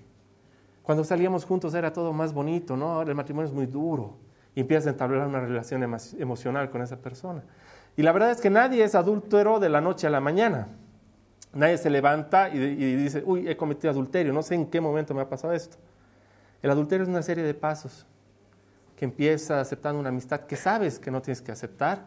Cuando 0.84 1.06
salíamos 1.06 1.46
juntos 1.46 1.74
era 1.74 1.94
todo 1.94 2.12
más 2.12 2.34
bonito, 2.34 2.76
¿no? 2.76 2.92
Ahora 2.92 3.10
el 3.10 3.16
matrimonio 3.16 3.48
es 3.48 3.54
muy 3.54 3.68
duro 3.68 4.18
y 4.54 4.60
empiezas 4.60 4.88
a 4.88 4.90
entablar 4.90 5.26
una 5.28 5.40
relación 5.40 5.82
emocional 6.20 6.70
con 6.70 6.82
esa 6.82 6.98
persona. 6.98 7.42
Y 7.96 8.04
la 8.04 8.12
verdad 8.12 8.32
es 8.32 8.42
que 8.42 8.50
nadie 8.50 8.84
es 8.84 8.96
adúltero 8.96 9.62
de 9.62 9.70
la 9.70 9.80
noche 9.80 10.08
a 10.08 10.10
la 10.10 10.20
mañana. 10.20 10.68
Nadie 11.54 11.78
se 11.78 11.90
levanta 11.90 12.50
y, 12.50 12.60
dice, 12.96 13.24
uy, 13.26 13.48
he 13.48 13.58
cometido 13.58 13.90
adulterio, 13.90 14.34
no 14.34 14.44
sé 14.44 14.56
en 14.56 14.68
qué 14.68 14.80
momento 14.80 15.14
me 15.14 15.22
ha 15.22 15.30
pasado 15.30 15.54
esto. 15.54 15.78
El 16.62 16.70
adulterio 16.70 17.04
es 17.04 17.10
una 17.10 17.22
serie 17.22 17.44
de 17.44 17.54
pasos 17.54 18.06
que 18.96 19.06
empieza 19.06 19.60
aceptando 19.60 20.00
una 20.00 20.10
amistad 20.10 20.42
que 20.42 20.56
sabes 20.56 21.00
que 21.00 21.12
no 21.12 21.22
tienes 21.22 21.42
que 21.42 21.52
aceptar, 21.52 22.06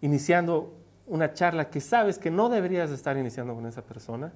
iniciando 0.00 0.74
una 1.06 1.32
charla 1.32 1.70
que 1.70 1.80
sabes 1.80 2.18
que 2.18 2.30
no 2.30 2.48
deberías 2.48 2.90
estar 2.90 3.16
iniciando 3.16 3.54
con 3.54 3.66
esa 3.66 3.82
persona, 3.82 4.32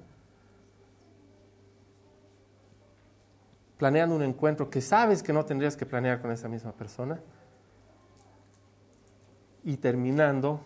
planeando 3.77 4.15
un 4.15 4.23
encuentro 4.23 4.69
que 4.69 4.81
sabes 4.81 5.23
que 5.23 5.33
no 5.33 5.45
tendrías 5.45 5.75
que 5.75 5.85
planear 5.85 6.21
con 6.21 6.31
esa 6.31 6.47
misma 6.47 6.71
persona, 6.71 7.19
y 9.63 9.77
terminando 9.77 10.59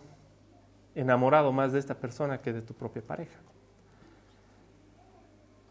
enamorado 1.00 1.52
más 1.52 1.72
de 1.72 1.78
esta 1.78 1.94
persona 1.94 2.40
que 2.40 2.52
de 2.52 2.62
tu 2.62 2.74
propia 2.74 3.02
pareja. 3.02 3.38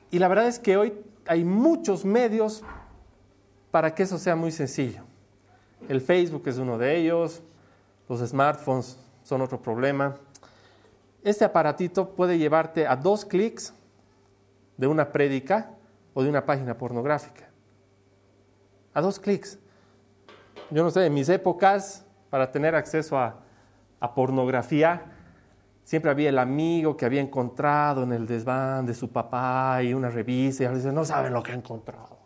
Y 0.09 0.19
la 0.19 0.27
verdad 0.27 0.47
es 0.47 0.57
que 0.57 0.77
hoy 0.77 0.93
hay 1.25 1.43
muchos 1.43 2.05
medios 2.05 2.63
para 3.71 3.93
que 3.93 4.03
eso 4.03 4.17
sea 4.17 4.35
muy 4.35 4.51
sencillo. 4.51 5.03
El 5.89 6.01
Facebook 6.01 6.43
es 6.47 6.57
uno 6.57 6.77
de 6.77 6.97
ellos, 6.97 7.41
los 8.07 8.21
smartphones 8.21 8.97
son 9.23 9.41
otro 9.41 9.61
problema. 9.61 10.15
Este 11.23 11.43
aparatito 11.43 12.09
puede 12.15 12.37
llevarte 12.37 12.87
a 12.87 12.95
dos 12.95 13.25
clics 13.25 13.73
de 14.77 14.87
una 14.87 15.11
prédica 15.11 15.71
o 16.13 16.23
de 16.23 16.29
una 16.29 16.45
página 16.45 16.77
pornográfica. 16.77 17.49
A 18.93 19.01
dos 19.01 19.19
clics. 19.19 19.59
Yo 20.71 20.83
no 20.83 20.89
sé, 20.89 21.05
en 21.05 21.13
mis 21.13 21.29
épocas, 21.29 22.05
para 22.29 22.51
tener 22.51 22.75
acceso 22.75 23.17
a, 23.17 23.43
pornografía, 24.15 25.16
siempre 25.87 26.11
había 26.11 26.27
el 26.27 26.39
amigo 26.39 26.97
que 26.97 27.05
había 27.05 27.21
encontrado 27.21 28.03
en 28.03 28.11
el 28.11 28.27
desván 28.27 28.85
de 28.85 28.93
su 28.93 29.09
papá 29.09 29.81
y 29.81 29.93
una 29.93 30.09
revista 30.09 30.63
y 30.63 30.65
ahora 30.65 30.77
dice, 30.77 30.91
no 30.91 31.05
saben 31.05 31.31
lo 31.33 31.41
que 31.41 31.53
ha 31.53 31.55
encontrado. 31.55 32.17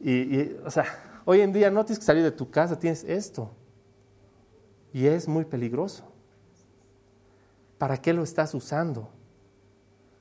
y, 0.00 0.52
o 0.64 0.70
sea, 0.70 0.84
Hoy 1.26 1.40
en 1.40 1.52
día 1.52 1.70
no 1.70 1.84
tienes 1.84 1.98
que 1.98 2.04
salir 2.04 2.22
de 2.22 2.30
tu 2.30 2.50
casa, 2.50 2.78
tienes 2.78 3.02
esto. 3.04 3.50
Y 4.92 5.06
es 5.06 5.26
muy 5.26 5.44
peligroso. 5.44 6.04
¿Para 7.78 7.96
qué 7.96 8.12
lo 8.12 8.22
estás 8.22 8.54
usando? 8.54 9.08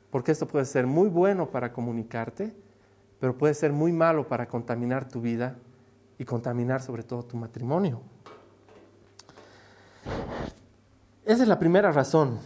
Porque 0.10 0.32
esto 0.32 0.48
puede 0.48 0.66
ser 0.66 0.88
muy 0.88 1.10
bueno 1.10 1.50
para 1.50 1.74
comunicarte, 1.74 2.56
pero 3.20 3.38
puede 3.38 3.54
ser 3.54 3.74
muy 3.74 3.92
malo 3.92 4.28
para 4.28 4.48
contaminar 4.48 5.08
tu 5.08 5.20
vida 5.20 5.58
y 6.18 6.24
contaminar 6.24 6.82
sobre 6.82 7.04
todo 7.04 7.24
tu 7.24 7.36
matrimonio. 7.36 8.02
Esa 11.34 11.42
es 11.42 11.50
la 11.50 11.58
primera 11.58 11.92
razón. 11.92 12.38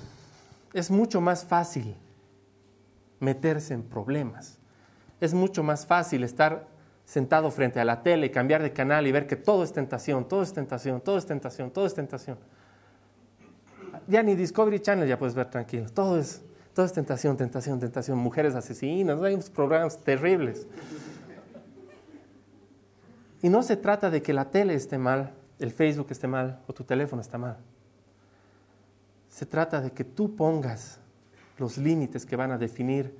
Es 0.73 0.89
mucho 0.89 1.19
más 1.19 1.43
fácil 1.43 1.93
meterse 3.19 3.73
en 3.73 3.83
problemas. 3.83 4.59
Es 5.19 5.33
mucho 5.33 5.61
más 5.61 5.85
fácil 5.85 6.23
estar 6.23 6.69
sentado 7.03 7.51
frente 7.51 7.81
a 7.81 7.83
la 7.83 8.01
tele, 8.01 8.31
cambiar 8.31 8.63
de 8.63 8.71
canal 8.71 9.05
y 9.05 9.11
ver 9.11 9.27
que 9.27 9.35
todo 9.35 9.65
es 9.65 9.73
tentación, 9.73 10.25
todo 10.25 10.41
es 10.41 10.53
tentación, 10.53 11.01
todo 11.01 11.17
es 11.17 11.25
tentación, 11.25 11.69
todo 11.69 11.85
es 11.85 11.93
tentación. 11.95 12.37
Ya 14.07 14.23
ni 14.23 14.35
Discovery 14.35 14.79
Channel 14.79 15.05
ya 15.05 15.19
puedes 15.19 15.35
ver 15.35 15.49
tranquilo, 15.49 15.89
todo 15.89 16.17
es, 16.17 16.41
todo 16.73 16.85
es 16.85 16.93
tentación, 16.93 17.35
tentación, 17.35 17.81
tentación, 17.81 18.17
mujeres 18.17 18.55
asesinas, 18.55 19.21
hay 19.21 19.33
unos 19.33 19.49
programas 19.49 19.97
terribles. 19.97 20.65
Y 23.41 23.49
no 23.49 23.61
se 23.63 23.75
trata 23.75 24.09
de 24.09 24.21
que 24.21 24.31
la 24.31 24.49
tele 24.49 24.75
esté 24.75 24.97
mal, 24.97 25.33
el 25.59 25.73
Facebook 25.73 26.07
esté 26.09 26.29
mal 26.29 26.61
o 26.67 26.73
tu 26.73 26.85
teléfono 26.85 27.21
está 27.21 27.37
mal. 27.37 27.57
Se 29.37 29.45
trata 29.45 29.81
de 29.81 29.91
que 29.91 30.03
tú 30.03 30.35
pongas 30.35 30.99
los 31.59 31.77
límites 31.77 32.25
que 32.25 32.35
van 32.35 32.49
a 32.49 32.57
definir 32.57 33.15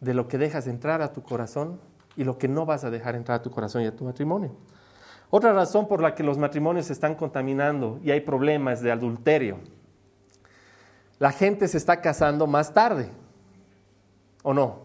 de 0.00 0.14
lo 0.14 0.28
que 0.28 0.38
dejas 0.38 0.68
entrar 0.68 1.02
a 1.02 1.12
tu 1.12 1.24
corazón 1.24 1.80
y 2.14 2.22
lo 2.22 2.38
que 2.38 2.46
no 2.46 2.64
vas 2.66 2.84
a 2.84 2.90
dejar 2.90 3.16
entrar 3.16 3.40
a 3.40 3.42
tu 3.42 3.50
corazón 3.50 3.82
y 3.82 3.86
a 3.86 3.96
tu 3.96 4.04
matrimonio. 4.04 4.52
Otra 5.28 5.52
razón 5.52 5.88
por 5.88 6.00
la 6.00 6.14
que 6.14 6.22
los 6.22 6.38
matrimonios 6.38 6.86
se 6.86 6.92
están 6.92 7.16
contaminando 7.16 7.98
y 8.04 8.12
hay 8.12 8.20
problemas 8.20 8.80
de 8.80 8.92
adulterio. 8.92 9.58
La 11.18 11.32
gente 11.32 11.66
se 11.66 11.78
está 11.78 12.00
casando 12.00 12.46
más 12.46 12.72
tarde, 12.72 13.10
¿o 14.44 14.54
no? 14.54 14.82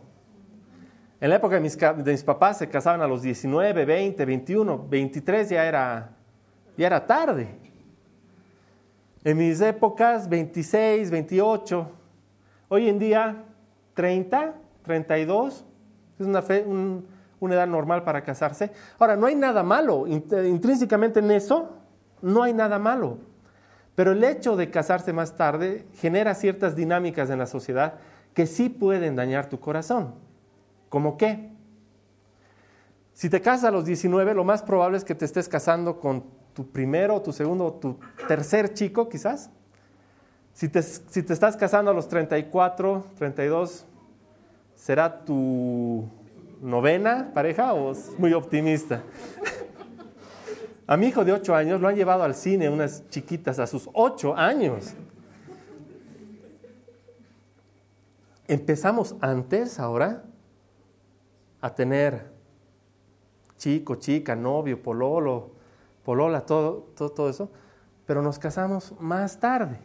En 1.19 1.29
la 1.29 1.35
época 1.35 1.53
de 1.53 1.61
mis, 1.61 1.77
de 1.77 2.11
mis 2.11 2.23
papás 2.23 2.57
se 2.57 2.67
casaban 2.67 3.03
a 3.03 3.07
los 3.07 3.21
19, 3.21 3.85
20, 3.85 4.25
21, 4.25 4.87
23 4.89 5.49
ya 5.49 5.63
era, 5.63 6.09
ya 6.75 6.87
era 6.87 7.05
tarde. 7.05 7.70
En 9.23 9.37
mis 9.37 9.61
épocas 9.61 10.27
26, 10.27 11.11
28, 11.11 11.91
hoy 12.69 12.89
en 12.89 12.99
día 12.99 13.43
30, 13.93 14.55
32, 14.83 15.65
es 16.19 16.25
una 16.25 16.41
una 17.41 17.55
edad 17.55 17.67
normal 17.67 18.03
para 18.03 18.23
casarse. 18.23 18.71
Ahora, 18.99 19.15
no 19.15 19.25
hay 19.25 19.35
nada 19.35 19.63
malo, 19.63 20.07
intrínsecamente 20.07 21.19
en 21.19 21.31
eso 21.31 21.75
no 22.21 22.43
hay 22.43 22.53
nada 22.53 22.79
malo. 22.79 23.17
Pero 23.95 24.11
el 24.13 24.23
hecho 24.23 24.55
de 24.55 24.69
casarse 24.69 25.11
más 25.11 25.35
tarde 25.35 25.85
genera 25.95 26.33
ciertas 26.35 26.75
dinámicas 26.75 27.29
en 27.29 27.39
la 27.39 27.47
sociedad 27.47 27.95
que 28.33 28.45
sí 28.45 28.69
pueden 28.69 29.15
dañar 29.15 29.49
tu 29.49 29.59
corazón. 29.59 30.15
¿Cómo 30.87 31.17
qué? 31.17 31.51
Si 33.13 33.29
te 33.29 33.41
casas 33.41 33.65
a 33.65 33.71
los 33.71 33.85
19, 33.85 34.33
lo 34.33 34.43
más 34.43 34.61
probable 34.63 34.97
es 34.97 35.03
que 35.03 35.15
te 35.15 35.25
estés 35.25 35.49
casando 35.49 35.99
con 35.99 36.23
tu 36.53 36.69
primero, 36.69 37.21
tu 37.21 37.31
segundo, 37.31 37.71
tu 37.73 37.97
tercer 38.27 38.73
chico 38.73 39.07
quizás. 39.07 39.49
Si 40.53 40.67
te, 40.67 40.81
si 40.81 41.23
te 41.23 41.33
estás 41.33 41.55
casando 41.55 41.91
a 41.91 41.93
los 41.93 42.07
34, 42.07 43.05
32, 43.17 43.85
será 44.75 45.23
tu 45.23 46.09
novena 46.61 47.31
pareja 47.33 47.73
o 47.73 47.91
es 47.91 48.11
muy 48.19 48.33
optimista? 48.33 49.01
A 50.87 50.97
mi 50.97 51.07
hijo 51.07 51.23
de 51.23 51.31
8 51.31 51.55
años 51.55 51.79
lo 51.79 51.87
han 51.87 51.95
llevado 51.95 52.23
al 52.23 52.35
cine 52.35 52.69
unas 52.69 53.07
chiquitas 53.09 53.59
a 53.59 53.67
sus 53.67 53.89
8 53.93 54.35
años. 54.35 54.93
Empezamos 58.45 59.15
antes, 59.21 59.79
ahora, 59.79 60.25
a 61.61 61.73
tener 61.73 62.29
chico, 63.57 63.95
chica, 63.95 64.35
novio, 64.35 64.81
pololo, 64.81 65.51
polola, 66.03 66.45
todo, 66.45 66.89
todo, 66.95 67.09
todo 67.09 67.29
eso, 67.29 67.51
pero 68.05 68.21
nos 68.21 68.39
casamos 68.39 68.93
más 68.99 69.39
tarde. 69.39 69.79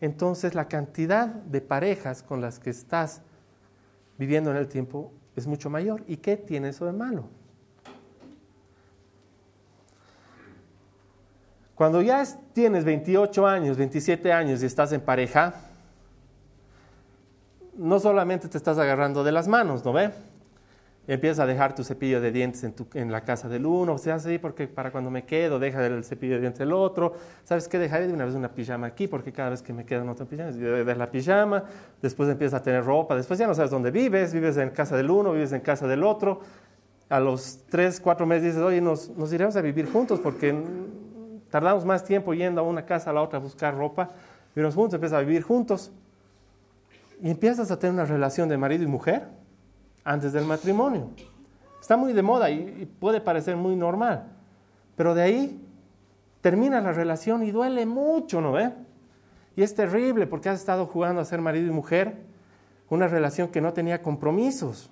Entonces 0.00 0.54
la 0.54 0.68
cantidad 0.68 1.26
de 1.26 1.60
parejas 1.60 2.22
con 2.22 2.40
las 2.40 2.58
que 2.58 2.70
estás 2.70 3.22
viviendo 4.16 4.50
en 4.50 4.56
el 4.56 4.68
tiempo 4.68 5.12
es 5.36 5.46
mucho 5.46 5.70
mayor. 5.70 6.04
¿Y 6.06 6.18
qué 6.18 6.36
tiene 6.36 6.68
eso 6.68 6.86
de 6.86 6.92
malo? 6.92 7.28
Cuando 11.74 12.02
ya 12.02 12.24
tienes 12.52 12.84
28 12.84 13.46
años, 13.46 13.76
27 13.76 14.32
años 14.32 14.62
y 14.62 14.66
estás 14.66 14.92
en 14.92 15.00
pareja, 15.00 15.54
no 17.76 18.00
solamente 18.00 18.48
te 18.48 18.58
estás 18.58 18.78
agarrando 18.78 19.22
de 19.22 19.30
las 19.30 19.46
manos, 19.46 19.84
¿no 19.84 19.92
ve? 19.92 20.10
Empiezas 21.08 21.38
a 21.38 21.46
dejar 21.46 21.74
tu 21.74 21.84
cepillo 21.84 22.20
de 22.20 22.30
dientes 22.30 22.62
en, 22.64 22.74
en 22.92 23.10
la 23.10 23.22
casa 23.22 23.48
del 23.48 23.64
uno, 23.64 23.94
o 23.94 23.98
sea, 23.98 24.16
así 24.16 24.38
porque 24.38 24.68
para 24.68 24.90
cuando 24.90 25.10
me 25.10 25.24
quedo, 25.24 25.58
deja 25.58 25.86
el 25.86 26.04
cepillo 26.04 26.34
de 26.34 26.40
dientes 26.42 26.58
del 26.58 26.70
otro. 26.70 27.14
¿Sabes 27.44 27.66
qué? 27.66 27.78
Dejaré 27.78 28.08
de 28.08 28.12
una 28.12 28.26
vez 28.26 28.34
una 28.34 28.50
pijama 28.50 28.88
aquí, 28.88 29.08
porque 29.08 29.32
cada 29.32 29.48
vez 29.48 29.62
que 29.62 29.72
me 29.72 29.86
quedo 29.86 30.02
en 30.02 30.10
otra 30.10 30.26
pijama, 30.26 30.50
de 30.50 30.94
la 30.94 31.10
pijama, 31.10 31.64
después 32.02 32.28
empiezas 32.28 32.60
a 32.60 32.62
tener 32.62 32.84
ropa, 32.84 33.16
después 33.16 33.38
ya 33.38 33.46
no 33.46 33.54
sabes 33.54 33.70
dónde 33.70 33.90
vives, 33.90 34.34
vives 34.34 34.58
en 34.58 34.68
casa 34.68 34.98
del 34.98 35.10
uno, 35.10 35.32
vives 35.32 35.52
en 35.52 35.62
casa 35.62 35.86
del 35.86 36.04
otro. 36.04 36.40
A 37.08 37.20
los 37.20 37.60
tres, 37.70 38.02
cuatro 38.02 38.26
meses 38.26 38.44
dices, 38.44 38.60
oye, 38.60 38.82
nos, 38.82 39.08
nos 39.08 39.32
iremos 39.32 39.56
a 39.56 39.62
vivir 39.62 39.90
juntos 39.90 40.20
porque 40.20 40.54
tardamos 41.48 41.86
más 41.86 42.04
tiempo 42.04 42.34
yendo 42.34 42.60
a 42.60 42.64
una 42.64 42.84
casa 42.84 43.08
a 43.08 43.12
la 43.14 43.22
otra 43.22 43.38
a 43.38 43.40
buscar 43.40 43.74
ropa, 43.74 44.10
vivimos 44.54 44.74
juntos, 44.74 44.96
empiezas 44.96 45.16
a 45.16 45.20
vivir 45.22 45.40
juntos 45.40 45.90
y 47.22 47.30
empiezas 47.30 47.70
a 47.70 47.78
tener 47.78 47.94
una 47.94 48.04
relación 48.04 48.50
de 48.50 48.58
marido 48.58 48.84
y 48.84 48.88
mujer 48.88 49.37
antes 50.08 50.32
del 50.32 50.46
matrimonio. 50.46 51.10
Está 51.80 51.98
muy 51.98 52.14
de 52.14 52.22
moda 52.22 52.50
y, 52.50 52.90
puede 52.98 53.20
parecer 53.20 53.56
muy 53.56 53.76
normal, 53.76 54.24
pero 54.96 55.14
de 55.14 55.22
ahí 55.22 55.68
termina 56.40 56.80
la 56.80 56.92
relación 56.92 57.42
y 57.42 57.50
duele 57.50 57.84
mucho, 57.84 58.40
¿no 58.40 58.52
ve? 58.52 58.72
Y 59.54 59.62
es 59.62 59.74
terrible 59.74 60.26
porque 60.26 60.48
has 60.48 60.60
estado 60.60 60.86
jugando 60.86 61.20
a 61.20 61.26
ser 61.26 61.42
marido 61.42 61.66
y 61.66 61.70
mujer, 61.70 62.16
una 62.88 63.06
relación 63.06 63.48
que 63.48 63.60
no 63.60 63.74
tenía 63.74 64.00
compromisos. 64.02 64.90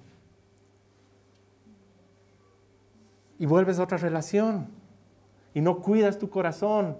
Y 3.38 3.46
vuelves 3.46 3.78
a 3.78 3.84
otra 3.84 3.96
relación 3.96 4.68
y 5.54 5.62
no 5.62 5.78
cuidas 5.78 6.18
tu 6.18 6.28
corazón, 6.28 6.98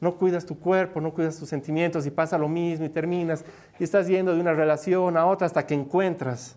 no 0.00 0.16
cuidas 0.16 0.46
tu 0.46 0.60
cuerpo, 0.60 1.00
no 1.00 1.12
cuidas 1.12 1.36
tus 1.38 1.48
sentimientos 1.48 2.06
y 2.06 2.10
pasa 2.10 2.38
lo 2.38 2.48
mismo 2.48 2.86
y 2.86 2.88
terminas 2.88 3.44
y 3.80 3.84
estás 3.84 4.06
yendo 4.06 4.32
de 4.32 4.40
una 4.40 4.52
relación 4.52 5.16
a 5.16 5.26
otra 5.26 5.46
hasta 5.46 5.66
que 5.66 5.74
encuentras 5.74 6.56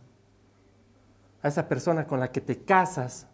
a 1.41 1.48
esa 1.48 1.67
persona 1.67 2.05
con 2.05 2.19
la 2.19 2.31
que 2.31 2.41
te 2.41 2.60
casas. 2.60 3.27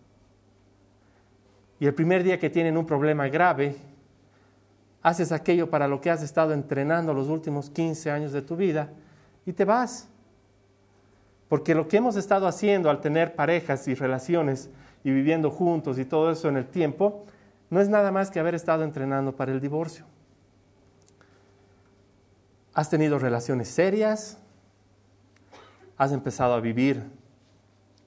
Y 1.79 1.85
el 1.85 1.93
primer 1.93 2.23
día 2.23 2.39
que 2.39 2.49
tienen 2.49 2.77
un 2.77 2.85
problema 2.85 3.27
grave, 3.27 3.75
haces 5.01 5.31
aquello 5.31 5.69
para 5.69 5.87
lo 5.87 6.01
que 6.01 6.09
has 6.09 6.23
estado 6.23 6.53
entrenando 6.53 7.13
los 7.13 7.27
últimos 7.27 7.69
15 7.69 8.11
años 8.11 8.31
de 8.31 8.41
tu 8.41 8.55
vida 8.55 8.89
y 9.45 9.53
te 9.53 9.65
vas. 9.65 10.09
Porque 11.47 11.75
lo 11.75 11.87
que 11.87 11.97
hemos 11.97 12.15
estado 12.15 12.47
haciendo 12.47 12.89
al 12.89 12.99
tener 12.99 13.35
parejas 13.35 13.87
y 13.87 13.95
relaciones 13.95 14.69
y 15.03 15.11
viviendo 15.11 15.49
juntos 15.49 15.97
y 15.99 16.05
todo 16.05 16.31
eso 16.31 16.49
en 16.49 16.57
el 16.57 16.67
tiempo, 16.67 17.25
no 17.69 17.79
es 17.79 17.89
nada 17.89 18.11
más 18.11 18.31
que 18.31 18.39
haber 18.39 18.55
estado 18.55 18.83
entrenando 18.83 19.35
para 19.35 19.51
el 19.51 19.61
divorcio. 19.61 20.05
Has 22.73 22.89
tenido 22.89 23.17
relaciones 23.17 23.69
serias, 23.69 24.37
has 25.97 26.11
empezado 26.11 26.53
a 26.53 26.59
vivir 26.59 27.03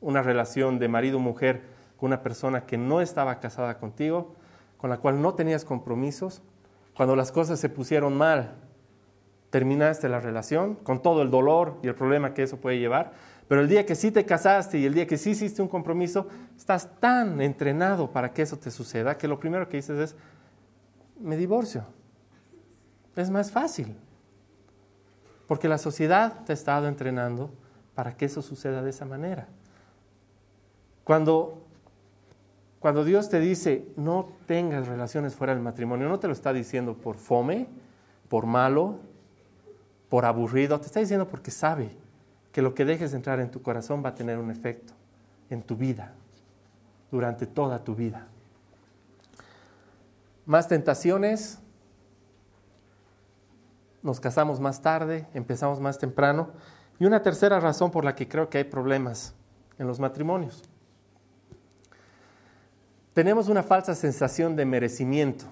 una 0.01 0.23
relación 0.23 0.79
de 0.79 0.89
marido-mujer 0.89 1.63
con 1.97 2.09
una 2.09 2.23
persona 2.23 2.65
que 2.67 2.79
no 2.79 3.01
estaba 3.01 3.41
casada 3.41 3.79
contigo, 3.79 4.35
con 4.77 4.91
la 4.91 4.99
cual 4.99 5.21
no 5.21 5.35
tenías 5.35 5.65
compromisos. 5.65 6.43
Cuando 6.97 7.17
las 7.17 7.33
cosas 7.33 7.61
se 7.61 7.69
pusieron 7.69 8.17
mal, 8.17 8.57
terminaste 9.51 10.09
la 10.09 10.21
relación 10.21 10.77
con 10.77 11.03
todo 11.03 11.23
el 11.23 11.31
dolor 11.31 11.79
y 11.83 11.89
el 11.89 11.95
problema 11.95 12.33
que 12.33 12.45
eso 12.45 12.57
puede 12.59 12.79
llevar. 12.79 13.13
Pero 13.49 13.61
el 13.61 13.69
día 13.69 13.85
que 13.85 13.97
sí 13.97 14.11
te 14.13 14.25
casaste 14.25 14.79
y 14.79 14.87
el 14.87 14.95
día 14.95 15.07
que 15.07 15.19
sí 15.19 15.31
hiciste 15.31 15.61
un 15.61 15.69
compromiso, 15.69 16.29
estás 16.57 16.89
tan 17.01 17.41
entrenado 17.41 18.13
para 18.13 18.33
que 18.33 18.43
eso 18.43 18.57
te 18.57 18.71
suceda 18.71 19.19
que 19.19 19.29
lo 19.29 19.41
primero 19.41 19.69
que 19.69 19.77
dices 19.77 19.99
es, 19.99 20.17
me 21.19 21.37
divorcio. 21.37 21.85
Es 23.17 23.29
más 23.29 23.51
fácil. 23.51 23.97
Porque 25.49 25.69
la 25.69 25.79
sociedad 25.79 26.45
te 26.45 26.53
ha 26.53 26.55
estado 26.55 26.87
entrenando 26.87 27.51
para 27.95 28.17
que 28.17 28.27
eso 28.27 28.41
suceda 28.41 28.83
de 28.83 28.91
esa 28.91 29.05
manera. 29.05 29.49
Cuando, 31.05 31.63
cuando 32.79 33.05
Dios 33.05 33.29
te 33.29 33.41
dice, 33.41 33.87
no 33.97 34.29
tengas 34.47 34.87
relaciones 34.87 35.35
fuera 35.35 35.55
del 35.55 35.63
matrimonio, 35.63 36.09
no 36.09 36.19
te 36.19 36.27
lo 36.27 36.33
está 36.33 36.53
diciendo 36.53 36.95
por 36.95 37.17
fome, 37.17 37.67
por 38.29 38.47
malo, 38.47 38.99
por 40.09 40.25
aburrido, 40.25 40.79
te 40.81 40.87
está 40.87 41.01
diciendo 41.01 41.29
porque 41.29 41.51
sabe 41.51 41.91
que 42.53 42.63
lo 42.63 42.75
que 42.75 42.85
dejes 42.85 43.15
entrar 43.15 43.41
en 43.41 43.51
tu 43.51 43.63
corazón 43.63 44.03
va 44.05 44.11
a 44.11 44.15
tener 44.15 44.39
un 44.39 44.51
efecto 44.51 44.93
en 45.51 45.63
tu 45.63 45.77
vida, 45.77 46.15
durante 47.11 47.47
toda 47.47 47.83
tu 47.83 47.95
vida. 47.95 48.27
Más 50.47 50.69
tentaciones, 50.69 51.61
nos 54.03 54.21
casamos 54.21 54.61
más 54.61 54.81
tarde, 54.81 55.27
empezamos 55.35 55.81
más 55.81 55.99
temprano. 55.99 56.51
Y 56.99 57.05
una 57.05 57.23
tercera 57.23 57.61
razón 57.61 57.91
por 57.91 58.05
la 58.05 58.15
que 58.15 58.29
creo 58.29 58.49
que 58.49 58.59
hay 58.59 58.65
problemas 58.65 59.35
en 59.79 59.87
los 59.87 60.01
matrimonios. 60.01 60.63
Tenemos 63.15 63.49
una 63.49 63.63
falsa 63.63 63.95
sensación 63.95 64.57
de 64.57 64.65
merecimiento. 64.65 65.47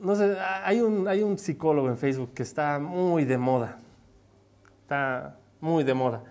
no 0.00 0.14
sé, 0.16 0.36
hay 0.64 0.80
un, 0.80 1.06
hay 1.06 1.22
un 1.22 1.38
psicólogo 1.38 1.88
en 1.88 1.96
Facebook 1.96 2.32
que 2.34 2.42
está 2.42 2.78
muy 2.78 3.24
de 3.24 3.36
moda, 3.36 3.78
está 4.82 5.36
muy 5.60 5.84
de 5.84 5.94
moda, 5.94 6.24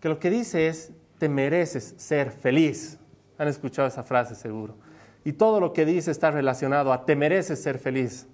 que 0.00 0.08
lo 0.08 0.18
que 0.18 0.30
dice 0.30 0.68
es, 0.68 0.92
te 1.18 1.28
mereces 1.28 1.94
ser 1.98 2.30
feliz. 2.30 2.98
Han 3.38 3.48
escuchado 3.48 3.88
esa 3.88 4.02
frase 4.02 4.34
seguro. 4.34 4.76
Y 5.24 5.32
todo 5.32 5.60
lo 5.60 5.72
que 5.72 5.84
dice 5.84 6.10
está 6.10 6.30
relacionado 6.30 6.92
a 6.92 7.04
te 7.04 7.14
mereces 7.14 7.62
ser 7.62 7.78
feliz. 7.78 8.26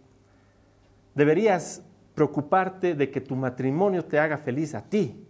Deberías 1.15 1.83
preocuparte 2.15 2.95
de 2.95 3.11
que 3.11 3.21
tu 3.21 3.37
matrimonio 3.37 4.05
te 4.05 4.19
haga 4.19 4.39
feliz 4.39 4.75
a 4.75 4.83
ti, 4.83 5.23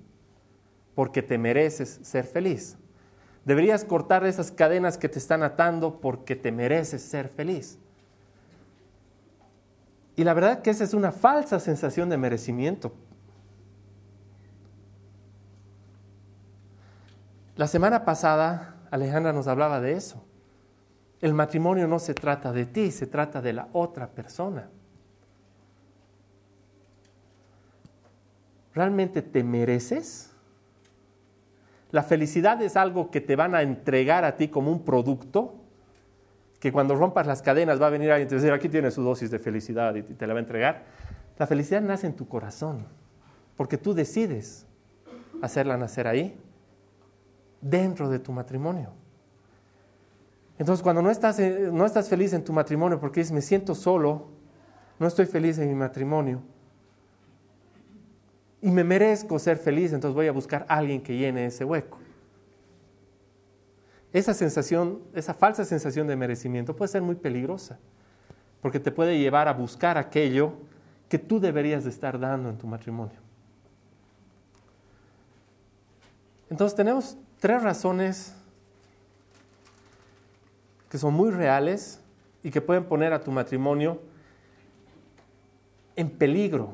porque 0.95 1.23
te 1.23 1.37
mereces 1.37 2.01
ser 2.03 2.25
feliz. 2.25 2.77
Deberías 3.49 3.83
cortar 3.83 4.27
esas 4.27 4.53
cadenas 4.53 4.99
que 4.99 5.09
te 5.09 5.19
están 5.19 5.43
atando 5.43 6.03
porque 6.03 6.37
te 6.37 6.53
mereces 6.53 7.01
ser 7.01 7.31
feliz. 7.31 7.79
Y 10.17 10.25
la 10.25 10.35
verdad 10.35 10.61
que 10.61 10.69
esa 10.69 10.85
es 10.85 10.93
una 10.93 11.13
falsa 11.13 11.59
sensación 11.59 12.11
de 12.11 12.19
merecimiento. 12.19 12.93
La 17.57 17.67
semana 17.67 18.05
pasada 18.05 18.77
Alejandra 18.91 19.33
nos 19.33 19.49
hablaba 19.49 19.81
de 19.81 19.95
eso. 19.95 20.23
El 21.23 21.33
matrimonio 21.33 21.89
no 21.89 21.99
se 22.01 22.13
trata 22.13 22.53
de 22.53 22.67
ti, 22.67 22.91
se 22.91 23.07
trata 23.07 23.41
de 23.41 23.55
la 23.55 23.69
otra 23.73 24.09
persona. 24.09 24.69
¿Realmente 28.75 29.23
te 29.23 29.43
mereces? 29.43 30.35
La 31.90 32.03
felicidad 32.03 32.61
es 32.62 32.77
algo 32.77 33.11
que 33.11 33.20
te 33.20 33.37
van 33.37 33.55
a 33.55 33.62
entregar 33.62 34.24
a 34.24 34.37
ti 34.37 34.48
como 34.48 34.70
un 34.70 34.85
producto 34.85 35.55
que 36.61 36.72
cuando 36.72 36.96
rompas 36.96 37.27
las 37.27 37.40
cadenas 37.40 37.81
va 37.81 37.87
a 37.87 37.90
venir 37.90 38.11
alguien 38.11 38.27
y 38.27 38.29
te 38.29 38.35
decir, 38.35 38.53
aquí 38.53 38.68
tienes 38.68 38.94
su 38.94 39.03
dosis 39.03 39.31
de 39.31 39.38
felicidad 39.38 39.94
y 39.94 40.03
te 40.03 40.27
la 40.27 40.35
va 40.35 40.40
a 40.40 40.42
entregar. 40.42 40.85
La 41.38 41.46
felicidad 41.46 41.81
nace 41.81 42.07
en 42.07 42.14
tu 42.14 42.27
corazón, 42.27 42.85
porque 43.57 43.79
tú 43.79 43.94
decides 43.94 44.66
hacerla 45.40 45.77
nacer 45.77 46.09
ahí, 46.09 46.37
dentro 47.61 48.09
de 48.09 48.18
tu 48.18 48.33
matrimonio. 48.33 48.90
Entonces, 50.59 50.83
cuando 50.83 51.01
no 51.01 51.11
estás, 51.11 51.38
eh, 51.38 51.70
no 51.72 51.87
estás 51.87 52.09
feliz 52.09 52.33
en 52.33 52.42
tu 52.42 52.53
matrimonio 52.53 52.98
porque 52.98 53.20
dices, 53.20 53.33
me 53.33 53.42
siento 53.42 53.77
solo, 53.77 54.27
no 54.98 55.07
estoy 55.07 55.27
feliz 55.27 55.59
en 55.59 55.68
mi 55.68 55.74
matrimonio, 55.77 56.42
y 58.61 58.71
me 58.71 58.85
merezco 58.85 59.38
ser 59.38 59.59
feliz, 59.59 59.92
entonces 59.92 60.14
voy 60.14 60.27
a 60.27 60.33
buscar 60.33 60.66
a 60.68 60.77
alguien 60.77 61.01
que 61.01 61.16
llene 61.16 61.47
ese 61.47 61.64
hueco 61.64 61.99
esa 64.12 64.35
sensación, 64.35 65.03
esa 65.14 65.35
falsa 65.35 65.64
sensación 65.64 66.07
de 66.07 66.16
merecimiento 66.16 66.75
puede 66.75 66.90
ser 66.90 67.03
muy 67.03 67.14
peligrosa, 67.14 67.79
porque 68.62 68.81
te 68.81 68.90
puede 68.90 69.18
llevar 69.18 69.49
a 69.49 69.53
buscar 69.53 69.99
aquello 69.99 70.55
que 71.09 71.18
tú 71.18 71.40
deberías 71.40 71.85
de 71.85 71.90
estar 71.90 72.18
dando 72.18 72.49
en 72.49 72.57
tu 72.57 72.66
matrimonio. 72.66 73.18
Entonces 76.51 76.75
tenemos 76.75 77.18
tres 77.38 77.62
razones 77.62 78.35
que 80.88 80.97
son 80.97 81.12
muy 81.12 81.31
reales 81.31 82.01
y 82.42 82.51
que 82.51 82.62
pueden 82.62 82.85
poner 82.85 83.12
a 83.12 83.21
tu 83.21 83.31
matrimonio 83.31 84.01
en 85.97 86.09
peligro. 86.09 86.73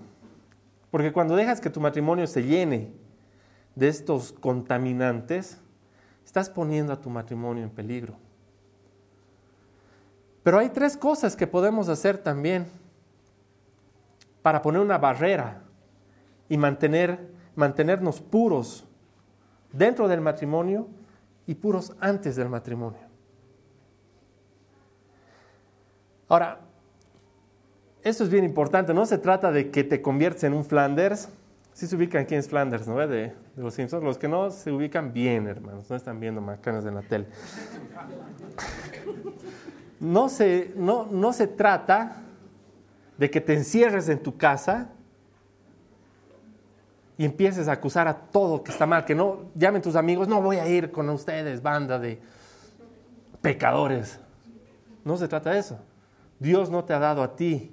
Porque 0.95 1.13
cuando 1.13 1.35
dejas 1.35 1.61
que 1.61 1.71
tu 1.71 1.81
matrimonio 1.81 2.25
se 2.29 2.45
llene 2.45 2.93
de 3.75 3.89
estos 3.89 4.31
contaminantes, 4.31 5.61
estás 6.25 6.49
poniendo 6.49 6.93
a 6.93 7.01
tu 7.01 7.11
matrimonio 7.11 7.65
en 7.65 7.71
peligro. 7.71 8.15
Pero 10.45 10.61
hay 10.61 10.69
tres 10.69 10.97
cosas 10.97 11.35
que 11.35 11.49
podemos 11.49 11.89
hacer 11.89 12.19
también 12.19 12.69
para 14.41 14.63
poner 14.63 14.81
una 14.81 14.97
barrera 14.97 15.65
y 16.49 16.57
mantener, 16.57 17.29
mantenernos 17.57 18.21
puros 18.21 18.87
dentro 19.73 20.07
del 20.07 20.21
matrimonio 20.21 20.87
y 21.45 21.57
puros 21.57 21.93
antes 21.99 22.37
del 22.37 22.49
matrimonio. 22.49 23.01
Ahora, 26.29 26.61
esto 28.05 28.23
es 28.23 28.31
bien 28.31 28.45
importante, 28.45 28.93
no 28.93 29.07
se 29.07 29.17
trata 29.17 29.51
de 29.51 29.71
que 29.71 29.83
te 29.83 30.03
conviertes 30.03 30.45
en 30.45 30.53
un 30.53 30.65
Flanders. 30.65 31.31
Si 31.73 31.87
se 31.87 31.97
ubican 31.97 32.27
quién 32.27 32.39
es 32.39 32.49
Flanders, 32.49 32.87
¿no? 32.87 32.99
De, 32.99 33.07
de, 33.07 33.33
los 33.57 33.75
Simpsons. 33.75 34.05
Los 34.05 34.19
que 34.19 34.29
no 34.29 34.51
se 34.51 34.71
ubican 34.71 35.13
bien, 35.13 35.49
hermanos, 35.49 35.89
no 35.89 35.97
están 35.97 36.21
viendo 36.21 36.41
macanas 36.41 36.85
en 36.85 36.95
la 36.95 37.03
tele. 37.03 37.27
No 39.99 40.29
se, 40.29 40.73
no, 40.77 41.07
no 41.11 41.33
se 41.33 41.47
trata 41.47 42.23
de 43.17 43.31
que 43.31 43.41
te 43.41 43.55
encierres 43.55 44.09
en 44.11 44.23
tu 44.23 44.37
casa 44.37 44.91
y 47.17 47.25
empieces 47.25 47.69
a 47.69 47.73
acusar 47.73 48.07
a 48.07 48.15
todo 48.15 48.63
que 48.63 48.71
está 48.71 48.87
mal, 48.87 49.05
que 49.05 49.15
no 49.15 49.51
llamen 49.55 49.81
tus 49.81 49.97
amigos, 49.97 50.29
no 50.29 50.43
voy 50.43 50.57
a 50.57 50.69
ir 50.69 50.91
con 50.91 51.09
ustedes, 51.09 51.63
banda 51.63 51.99
de 51.99 52.21
pecadores. 53.41 54.21
No 55.05 55.17
se 55.17 55.27
trata 55.27 55.53
de 55.53 55.61
eso. 55.61 55.79
Dios 56.39 56.71
no 56.71 56.85
te 56.85 56.93
ha 56.93 56.99
dado 56.99 57.23
a 57.23 57.35
ti 57.35 57.71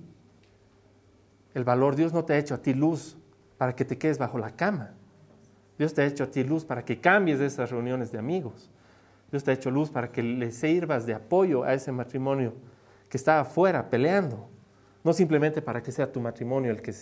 el 1.54 1.64
valor, 1.64 1.96
Dios 1.96 2.14
no 2.14 2.24
te 2.24 2.34
ha 2.34 2.38
hecho 2.38 2.56
a 2.56 2.62
ti 2.62 2.74
luz 2.74 3.18
para 3.58 3.76
que 3.76 3.86
te 3.86 3.98
quedes 3.98 4.18
bajo 4.18 4.38
la 4.38 4.56
cama. 4.56 4.92
Dios 5.78 5.94
te 5.94 6.02
ha 6.02 6.06
hecho 6.06 6.24
a 6.24 6.28
ti 6.28 6.44
luz 6.44 6.64
para 6.64 6.86
que 6.86 7.00
cambies 7.00 7.40
de 7.40 7.46
esas 7.46 7.72
reuniones 7.72 8.12
de 8.12 8.20
amigos. 8.20 8.70
Dios 9.32 9.44
te 9.44 9.52
ha 9.52 9.54
hecho 9.54 9.72
luz 9.72 9.90
para 9.90 10.10
que 10.10 10.22
le 10.24 10.52
sirvas 10.52 11.06
de 11.06 11.14
apoyo 11.14 11.64
a 11.64 11.74
ese 11.74 11.92
matrimonio 11.92 12.54
que 13.10 13.18
está 13.18 13.40
afuera 13.40 13.90
peleando. 13.90 14.50
No 15.04 15.14
simplemente 15.14 15.62
para 15.62 15.82
que 15.82 15.92
sea 15.92 16.12
tu 16.12 16.22
matrimonio 16.22 16.72
el 16.72 16.82
que, 16.82 16.94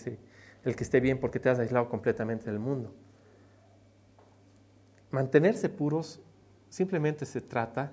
el 0.63 0.75
que 0.75 0.83
esté 0.83 0.99
bien 0.99 1.19
porque 1.19 1.39
te 1.39 1.49
has 1.49 1.59
aislado 1.59 1.89
completamente 1.89 2.49
del 2.49 2.59
mundo. 2.59 2.93
Mantenerse 5.11 5.69
puros 5.69 6.21
simplemente 6.69 7.25
se 7.25 7.41
trata 7.41 7.91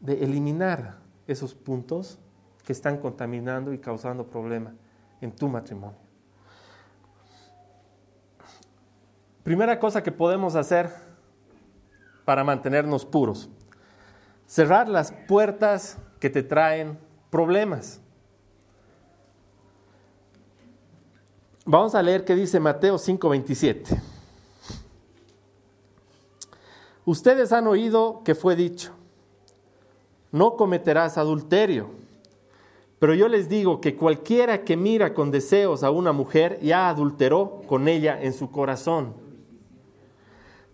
de 0.00 0.24
eliminar 0.24 0.98
esos 1.26 1.54
puntos 1.54 2.18
que 2.64 2.72
están 2.72 2.98
contaminando 2.98 3.72
y 3.72 3.78
causando 3.78 4.28
problemas 4.28 4.74
en 5.22 5.32
tu 5.32 5.48
matrimonio. 5.48 5.98
Primera 9.42 9.78
cosa 9.80 10.02
que 10.02 10.12
podemos 10.12 10.54
hacer 10.54 10.90
para 12.24 12.44
mantenernos 12.44 13.06
puros. 13.06 13.48
Cerrar 14.46 14.88
las 14.88 15.12
puertas 15.26 15.98
que 16.20 16.28
te 16.28 16.42
traen 16.42 16.98
problemas. 17.30 18.00
Vamos 21.64 21.94
a 21.94 22.02
leer 22.02 22.24
qué 22.24 22.34
dice 22.34 22.60
Mateo 22.60 22.98
5:27. 22.98 24.00
Ustedes 27.04 27.52
han 27.52 27.66
oído 27.66 28.22
que 28.24 28.34
fue 28.34 28.54
dicho, 28.54 28.92
no 30.30 30.56
cometerás 30.56 31.18
adulterio. 31.18 32.01
Pero 33.02 33.14
yo 33.14 33.26
les 33.26 33.48
digo 33.48 33.80
que 33.80 33.96
cualquiera 33.96 34.62
que 34.62 34.76
mira 34.76 35.12
con 35.12 35.32
deseos 35.32 35.82
a 35.82 35.90
una 35.90 36.12
mujer 36.12 36.60
ya 36.62 36.88
adulteró 36.88 37.62
con 37.66 37.88
ella 37.88 38.22
en 38.22 38.32
su 38.32 38.52
corazón. 38.52 39.14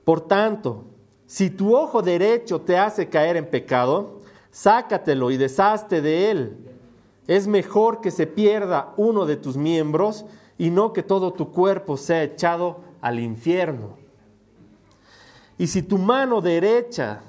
Por 0.04 0.20
tanto, 0.20 0.84
si 1.24 1.48
tu 1.48 1.74
ojo 1.74 2.02
derecho 2.02 2.60
te 2.60 2.76
hace 2.76 3.08
caer 3.08 3.38
en 3.38 3.48
pecado, 3.48 4.20
sácatelo 4.50 5.30
y 5.30 5.38
deshazte 5.38 6.02
de 6.02 6.30
él. 6.30 6.58
Es 7.26 7.46
mejor 7.46 8.02
que 8.02 8.10
se 8.10 8.26
pierda 8.26 8.92
uno 8.98 9.24
de 9.24 9.38
tus 9.38 9.56
miembros 9.56 10.26
y 10.58 10.68
no 10.68 10.92
que 10.92 11.02
todo 11.02 11.32
tu 11.32 11.50
cuerpo 11.50 11.96
sea 11.96 12.24
echado 12.24 12.82
al 13.00 13.20
infierno. 13.20 13.96
Y 15.56 15.68
si 15.68 15.80
tu 15.80 15.96
mano 15.96 16.42
derecha 16.42 17.22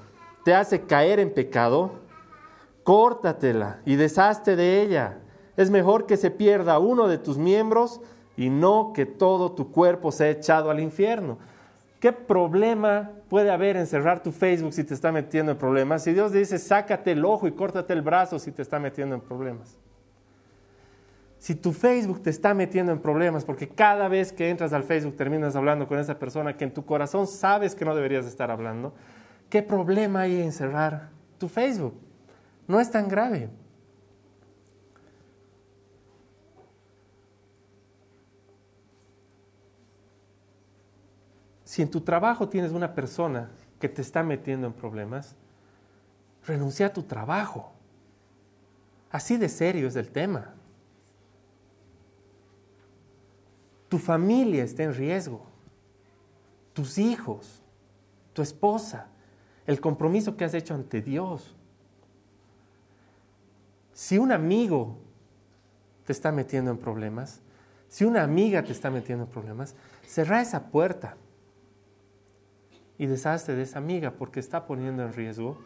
te 0.44 0.54
hace 0.54 0.82
caer 0.82 1.22
en 1.22 1.34
pecado, 1.34 2.09
córtatela 2.90 3.82
y 3.86 3.98
deshazte 3.98 4.56
de 4.56 4.82
ella. 4.82 5.20
Es 5.58 5.70
mejor 5.70 6.08
que 6.08 6.18
se 6.18 6.32
pierda 6.32 6.80
uno 6.80 7.08
de 7.08 7.20
tus 7.20 7.38
miembros 7.38 8.02
y 8.36 8.50
no 8.50 8.94
que 8.96 9.06
todo 9.06 9.52
tu 9.52 9.72
cuerpo 9.72 10.12
sea 10.12 10.32
echado 10.32 10.72
al 10.72 10.80
infierno. 10.80 11.38
¿Qué 12.00 12.12
problema 12.12 13.12
puede 13.30 13.52
haber 13.52 13.78
en 13.78 13.86
cerrar 13.86 14.24
tu 14.24 14.32
Facebook 14.32 14.74
si 14.74 14.84
te 14.84 14.96
está 14.96 15.12
metiendo 15.12 15.52
en 15.52 15.60
problemas? 15.60 16.02
Si 16.02 16.14
Dios 16.14 16.32
dice, 16.32 16.58
sácate 16.58 17.12
el 17.12 17.24
ojo 17.26 17.48
y 17.48 17.52
córtate 17.52 17.94
el 17.94 18.02
brazo 18.02 18.40
si 18.40 18.52
te 18.52 18.64
está 18.64 18.80
metiendo 18.80 19.14
en 19.14 19.22
problemas. 19.22 19.78
Si 21.38 21.54
tu 21.54 21.74
Facebook 21.74 22.24
te 22.24 22.32
está 22.32 22.56
metiendo 22.56 22.92
en 22.92 22.98
problemas, 22.98 23.46
porque 23.46 23.70
cada 23.70 24.08
vez 24.08 24.34
que 24.34 24.50
entras 24.50 24.74
al 24.74 24.84
Facebook 24.84 25.16
terminas 25.16 25.56
hablando 25.56 25.88
con 25.88 26.00
esa 26.00 26.18
persona 26.18 26.58
que 26.58 26.64
en 26.64 26.74
tu 26.74 26.84
corazón 26.84 27.28
sabes 27.28 27.76
que 27.76 27.86
no 27.86 27.94
deberías 27.94 28.26
estar 28.26 28.50
hablando, 28.50 28.96
¿qué 29.48 29.62
problema 29.62 30.22
hay 30.22 30.42
en 30.42 30.52
cerrar 30.52 31.12
tu 31.38 31.48
Facebook? 31.48 32.09
No 32.70 32.80
es 32.80 32.92
tan 32.92 33.10
grave. 33.10 33.50
Si 41.64 41.82
en 41.82 41.90
tu 41.90 42.02
trabajo 42.02 42.48
tienes 42.48 42.72
una 42.72 42.94
persona 42.94 43.50
que 43.80 43.90
te 43.90 44.04
está 44.04 44.22
metiendo 44.22 44.68
en 44.68 44.74
problemas, 44.74 45.36
renuncia 46.46 46.86
a 46.86 46.94
tu 46.94 47.02
trabajo. 47.02 47.72
Así 49.10 49.38
de 49.38 49.50
serio 49.50 49.88
es 49.88 49.96
el 49.96 50.10
tema. 50.10 50.54
Tu 53.88 53.98
familia 53.98 54.64
está 54.64 54.84
en 54.84 54.94
riesgo. 54.94 55.42
Tus 56.74 57.00
hijos, 57.00 57.64
tu 58.34 58.44
esposa, 58.44 59.08
el 59.66 59.82
compromiso 59.82 60.38
que 60.38 60.46
has 60.46 60.54
hecho 60.54 60.76
ante 60.76 61.02
Dios. 61.02 61.56
Si 64.00 64.18
un 64.18 64.32
amigo 64.32 64.98
te 66.06 66.14
está 66.14 66.32
metiendo 66.32 66.72
en 66.72 66.78
problemas, 66.78 67.42
si 67.90 68.06
una 68.06 68.24
amiga 68.24 68.64
te 68.64 68.72
está 68.72 68.90
metiendo 68.90 69.26
en 69.26 69.30
problemas, 69.30 69.76
cerra 70.08 70.40
esa 70.40 70.68
puerta 70.68 71.18
y 72.98 73.08
deshazte 73.08 73.56
de 73.56 73.64
esa 73.64 73.78
amiga 73.78 74.12
porque 74.12 74.40
está 74.40 74.66
poniendo 74.66 75.04
en 75.04 75.12
riesgo 75.12 75.58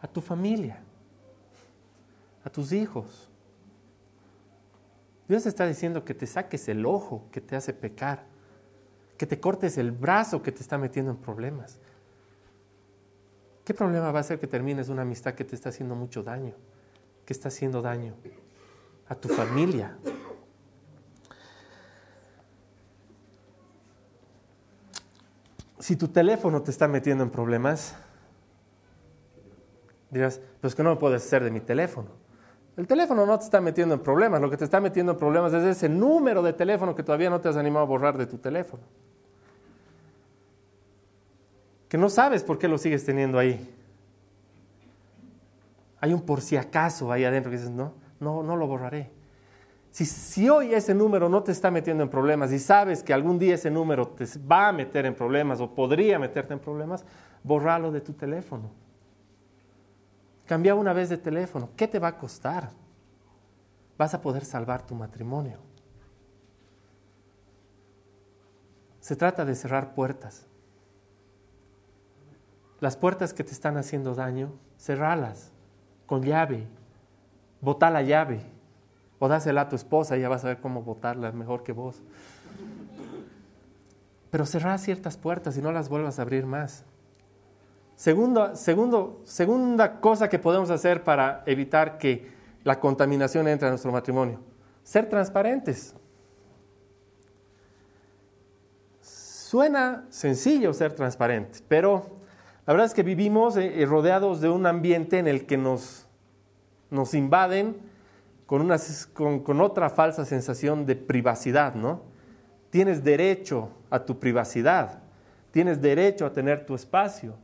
a 0.00 0.08
tu 0.08 0.20
familia, 0.20 0.80
a 2.42 2.50
tus 2.50 2.72
hijos, 2.72 3.30
Dios 5.28 5.46
está 5.46 5.68
diciendo 5.68 6.04
que 6.04 6.14
te 6.14 6.26
saques 6.26 6.66
el 6.66 6.84
ojo 6.84 7.28
que 7.30 7.40
te 7.40 7.54
hace 7.54 7.72
pecar, 7.72 8.24
que 9.16 9.26
te 9.26 9.38
cortes 9.38 9.78
el 9.78 9.92
brazo 9.92 10.42
que 10.42 10.50
te 10.50 10.62
está 10.62 10.78
metiendo 10.78 11.12
en 11.12 11.18
problemas. 11.18 11.78
¿Qué 13.64 13.74
problema 13.74 14.10
va 14.10 14.20
a 14.20 14.24
ser 14.24 14.40
que 14.40 14.46
termines 14.46 14.88
una 14.88 15.02
amistad 15.02 15.34
que 15.34 15.44
te 15.44 15.54
está 15.54 15.68
haciendo 15.68 15.94
mucho 15.94 16.22
daño, 16.22 16.54
que 17.24 17.32
está 17.32 17.48
haciendo 17.48 17.80
daño 17.80 18.14
a 19.08 19.14
tu 19.14 19.28
familia? 19.28 19.96
Si 25.78 25.96
tu 25.96 26.08
teléfono 26.08 26.62
te 26.62 26.70
está 26.70 26.88
metiendo 26.88 27.22
en 27.22 27.30
problemas, 27.30 27.94
dirás, 30.10 30.40
pues 30.60 30.74
que 30.74 30.82
no 30.82 30.90
me 30.90 30.96
puedes 30.96 31.24
hacer 31.24 31.44
de 31.44 31.50
mi 31.50 31.60
teléfono. 31.60 32.10
El 32.76 32.86
teléfono 32.86 33.26
no 33.26 33.38
te 33.38 33.44
está 33.44 33.60
metiendo 33.60 33.94
en 33.94 34.00
problemas, 34.00 34.40
lo 34.40 34.50
que 34.50 34.56
te 34.56 34.64
está 34.64 34.80
metiendo 34.80 35.12
en 35.12 35.18
problemas 35.18 35.52
es 35.52 35.62
ese 35.64 35.88
número 35.88 36.42
de 36.42 36.52
teléfono 36.52 36.94
que 36.94 37.02
todavía 37.02 37.30
no 37.30 37.40
te 37.40 37.48
has 37.48 37.56
animado 37.56 37.84
a 37.84 37.88
borrar 37.88 38.16
de 38.16 38.26
tu 38.26 38.38
teléfono. 38.38 38.82
Que 41.92 41.98
no 41.98 42.08
sabes 42.08 42.42
por 42.42 42.58
qué 42.58 42.68
lo 42.68 42.78
sigues 42.78 43.04
teniendo 43.04 43.38
ahí. 43.38 43.70
Hay 46.00 46.14
un 46.14 46.22
por 46.22 46.40
si 46.40 46.56
acaso 46.56 47.12
ahí 47.12 47.22
adentro 47.22 47.50
que 47.50 47.58
dices, 47.58 47.70
no, 47.70 47.92
no, 48.18 48.42
no 48.42 48.56
lo 48.56 48.66
borraré. 48.66 49.10
Si, 49.90 50.06
si 50.06 50.48
hoy 50.48 50.72
ese 50.72 50.94
número 50.94 51.28
no 51.28 51.42
te 51.42 51.52
está 51.52 51.70
metiendo 51.70 52.02
en 52.02 52.08
problemas 52.08 52.50
y 52.50 52.58
sabes 52.58 53.02
que 53.02 53.12
algún 53.12 53.38
día 53.38 53.56
ese 53.56 53.70
número 53.70 54.08
te 54.08 54.24
va 54.38 54.68
a 54.68 54.72
meter 54.72 55.04
en 55.04 55.14
problemas 55.14 55.60
o 55.60 55.74
podría 55.74 56.18
meterte 56.18 56.54
en 56.54 56.60
problemas, 56.60 57.04
borralo 57.42 57.92
de 57.92 58.00
tu 58.00 58.14
teléfono. 58.14 58.70
Cambia 60.46 60.74
una 60.74 60.94
vez 60.94 61.10
de 61.10 61.18
teléfono. 61.18 61.68
¿Qué 61.76 61.86
te 61.86 61.98
va 61.98 62.08
a 62.08 62.16
costar? 62.16 62.70
Vas 63.98 64.14
a 64.14 64.22
poder 64.22 64.46
salvar 64.46 64.80
tu 64.86 64.94
matrimonio. 64.94 65.58
Se 68.98 69.14
trata 69.14 69.44
de 69.44 69.54
cerrar 69.54 69.94
puertas. 69.94 70.46
Las 72.82 72.96
puertas 72.96 73.32
que 73.32 73.44
te 73.44 73.52
están 73.52 73.76
haciendo 73.76 74.12
daño, 74.16 74.54
cerralas 74.76 75.52
con 76.04 76.24
llave, 76.24 76.66
botá 77.60 77.90
la 77.90 78.02
llave 78.02 78.40
o 79.20 79.28
dásela 79.28 79.60
a 79.60 79.68
tu 79.68 79.76
esposa, 79.76 80.16
ella 80.16 80.28
va 80.28 80.34
a 80.34 80.40
saber 80.40 80.60
cómo 80.60 80.82
botarla 80.82 81.30
mejor 81.30 81.62
que 81.62 81.70
vos. 81.70 82.02
Pero 84.32 84.44
cerrar 84.46 84.80
ciertas 84.80 85.16
puertas 85.16 85.56
y 85.56 85.62
no 85.62 85.70
las 85.70 85.88
vuelvas 85.88 86.18
a 86.18 86.22
abrir 86.22 86.44
más. 86.44 86.84
Segundo, 87.94 88.52
segunda 88.56 90.00
cosa 90.00 90.28
que 90.28 90.40
podemos 90.40 90.68
hacer 90.70 91.04
para 91.04 91.44
evitar 91.46 91.98
que 91.98 92.32
la 92.64 92.80
contaminación 92.80 93.46
entre 93.46 93.68
a 93.68 93.70
nuestro 93.70 93.92
matrimonio. 93.92 94.40
Ser 94.82 95.08
transparentes. 95.08 95.94
Suena 99.00 100.04
sencillo 100.08 100.72
ser 100.72 100.94
transparente, 100.94 101.60
pero 101.68 102.21
la 102.66 102.72
verdad 102.72 102.86
es 102.86 102.94
que 102.94 103.02
vivimos 103.02 103.56
eh, 103.56 103.82
eh, 103.82 103.86
rodeados 103.86 104.40
de 104.40 104.48
un 104.48 104.66
ambiente 104.66 105.18
en 105.18 105.26
el 105.26 105.46
que 105.46 105.56
nos, 105.56 106.06
nos 106.90 107.12
invaden 107.14 107.76
con, 108.46 108.60
una, 108.60 108.76
con, 109.12 109.40
con 109.40 109.60
otra 109.60 109.90
falsa 109.90 110.24
sensación 110.24 110.86
de 110.86 110.94
privacidad, 110.94 111.74
¿no? 111.74 112.02
Tienes 112.70 113.02
derecho 113.02 113.70
a 113.90 114.04
tu 114.04 114.18
privacidad, 114.18 115.00
tienes 115.50 115.82
derecho 115.82 116.24
a 116.24 116.32
tener 116.32 116.64
tu 116.64 116.74
espacio. 116.74 117.34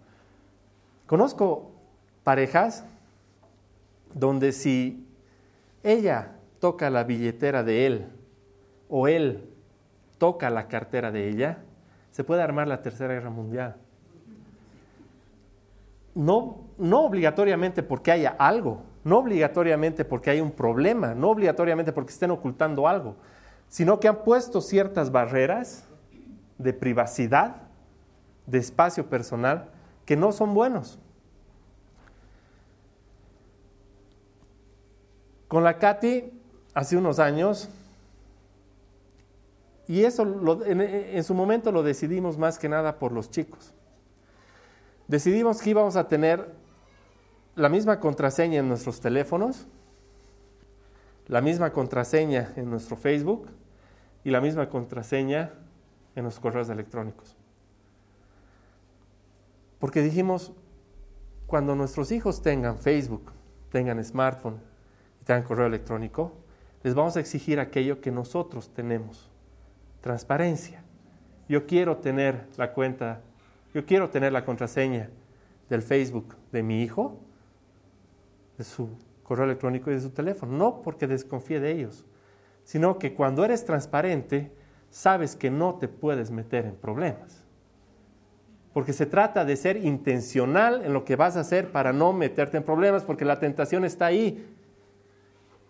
Conozco 1.07 1.73
parejas 2.23 2.85
donde 4.15 4.53
si 4.53 5.07
ella 5.83 6.33
toca 6.61 6.91
la 6.91 7.05
billetera 7.05 7.63
de 7.63 7.87
él 7.87 8.07
o 8.89 9.09
él 9.09 9.49
toca 10.19 10.51
la 10.51 10.69
cartera 10.69 11.11
de 11.11 11.29
ella, 11.29 11.59
se 12.11 12.25
puede 12.25 12.43
armar 12.43 12.69
la 12.69 12.83
Tercera 12.83 13.15
Guerra 13.15 13.31
Mundial. 13.31 13.77
No, 16.19 16.65
no 16.79 17.05
obligatoriamente 17.05 17.85
porque 17.85 18.11
haya 18.11 18.35
algo, 18.41 18.83
no 19.05 19.19
obligatoriamente 19.19 20.05
porque 20.05 20.31
hay 20.31 20.41
un 20.41 20.51
problema, 20.51 21.15
no 21.15 21.31
obligatoriamente 21.31 21.93
porque 21.93 22.11
estén 22.11 22.33
ocultando 22.33 22.89
algo, 22.89 23.15
sino 23.69 24.01
que 24.01 24.09
han 24.09 24.25
puesto 24.25 24.61
ciertas 24.61 25.13
barreras 25.13 25.87
de 26.59 26.73
privacidad, 26.73 27.69
de 28.47 28.59
espacio 28.59 29.09
personal, 29.09 29.71
que 30.05 30.17
no 30.17 30.33
son 30.33 30.55
buenos. 30.55 30.99
Con 35.47 35.63
la 35.63 35.79
Katy, 35.79 36.33
hace 36.75 36.97
unos 36.97 37.21
años, 37.21 37.69
y 39.87 40.03
eso 40.03 40.25
en, 40.67 41.23
su 41.23 41.33
momento 41.33 41.71
lo 41.71 41.85
decidimos 41.85 42.37
más 42.37 42.59
que 42.59 42.69
nada 42.69 42.99
por 42.99 43.13
los 43.13 43.31
chicos. 43.31 43.73
Decidimos 45.09 45.61
que 45.61 45.71
íbamos 45.71 45.97
a 45.97 46.07
tener 46.07 46.55
la 47.57 47.69
misma 47.69 47.99
contraseña 47.99 48.61
en 48.61 48.69
nuestros 48.69 49.01
teléfonos, 49.01 49.67
la 51.27 51.41
misma 51.41 51.73
contraseña 51.73 52.53
en 52.57 52.71
nuestro 52.71 52.97
Facebook 52.97 53.49
y 54.23 54.31
la 54.31 54.41
misma 54.41 54.69
contraseña 54.69 55.53
en 56.15 56.25
los 56.25 56.39
correos 56.39 56.69
electrónicos. 56.69 57.37
Porque 59.79 60.03
dijimos, 60.03 60.53
cuando 61.47 61.75
nuestros 61.75 62.13
hijos 62.13 62.43
tengan 62.43 62.79
Facebook, 62.79 63.33
tengan 63.71 64.03
smartphone 64.05 64.61
y 65.21 65.25
tengan 65.25 65.45
correo 65.45 65.67
electrónico, 65.67 66.33
les 66.83 66.95
vamos 66.95 67.17
a 67.17 67.21
exigir 67.21 67.61
aquello 67.61 68.01
que 68.01 68.11
nosotros 68.11 68.71
tenemos 68.75 69.31
transparencia. 70.01 70.83
Yo 71.49 71.67
quiero 71.67 71.97
tener 71.97 72.47
la 72.57 72.73
cuenta, 72.73 73.23
yo 73.79 73.87
quiero 73.87 74.11
tener 74.11 74.33
la 74.33 74.45
contraseña 74.45 75.09
del 75.71 75.83
Facebook 75.83 76.35
de 76.51 76.65
mi 76.65 76.83
hijo, 76.83 77.21
de 78.57 78.65
su 78.65 78.89
correo 79.23 79.45
electrónico 79.45 79.89
y 79.89 79.95
de 79.95 80.01
su 80.01 80.11
teléfono. 80.11 80.59
No 80.59 80.83
porque 80.83 81.07
desconfíe 81.07 81.61
de 81.61 81.71
ellos, 81.71 82.05
sino 82.65 82.99
que 82.99 83.15
cuando 83.15 83.45
eres 83.45 83.65
transparente, 83.65 84.51
sabes 84.91 85.37
que 85.37 85.49
no 85.53 85.77
te 85.77 85.87
puedes 85.87 86.33
meter 86.33 86.67
en 86.67 86.75
problemas. 86.75 87.45
Porque 88.73 88.93
se 88.93 89.07
trata 89.07 89.45
de 89.45 89.55
ser 89.55 89.77
intencional 89.77 90.85
en 90.85 90.93
lo 90.93 91.05
que 91.05 91.15
vas 91.15 91.37
a 91.37 91.41
hacer 91.43 91.71
para 91.71 91.93
no 91.93 92.13
meterte 92.13 92.57
en 92.57 92.65
problemas, 92.65 93.05
porque 93.05 93.25
la 93.25 93.39
tentación 93.39 93.85
está 93.85 94.07
ahí. 94.07 94.45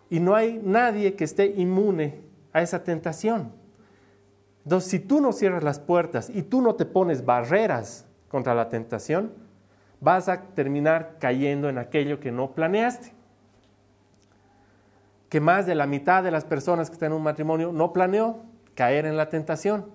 Y 0.09 0.19
no 0.19 0.33
hay 0.33 0.59
nadie 0.63 1.13
que 1.13 1.25
esté 1.25 1.45
inmune 1.45 2.21
a 2.53 2.63
esa 2.63 2.83
tentación. 2.83 3.58
Entonces, 4.63 4.89
si 4.89 4.99
tú 4.99 5.21
no 5.21 5.31
cierras 5.31 5.63
las 5.63 5.79
puertas 5.79 6.29
y 6.29 6.43
tú 6.43 6.61
no 6.61 6.75
te 6.75 6.85
pones 6.85 7.25
barreras 7.25 8.05
contra 8.27 8.53
la 8.53 8.69
tentación, 8.69 9.31
vas 10.01 10.29
a 10.29 10.41
terminar 10.41 11.17
cayendo 11.19 11.69
en 11.69 11.77
aquello 11.77 12.19
que 12.19 12.31
no 12.31 12.51
planeaste. 12.53 13.13
Que 15.29 15.39
más 15.39 15.65
de 15.65 15.75
la 15.75 15.87
mitad 15.87 16.23
de 16.23 16.31
las 16.31 16.45
personas 16.45 16.89
que 16.89 16.93
están 16.93 17.11
en 17.11 17.17
un 17.17 17.23
matrimonio 17.23 17.71
no 17.71 17.93
planeó 17.93 18.41
caer 18.75 19.05
en 19.05 19.17
la 19.17 19.29
tentación. 19.29 19.85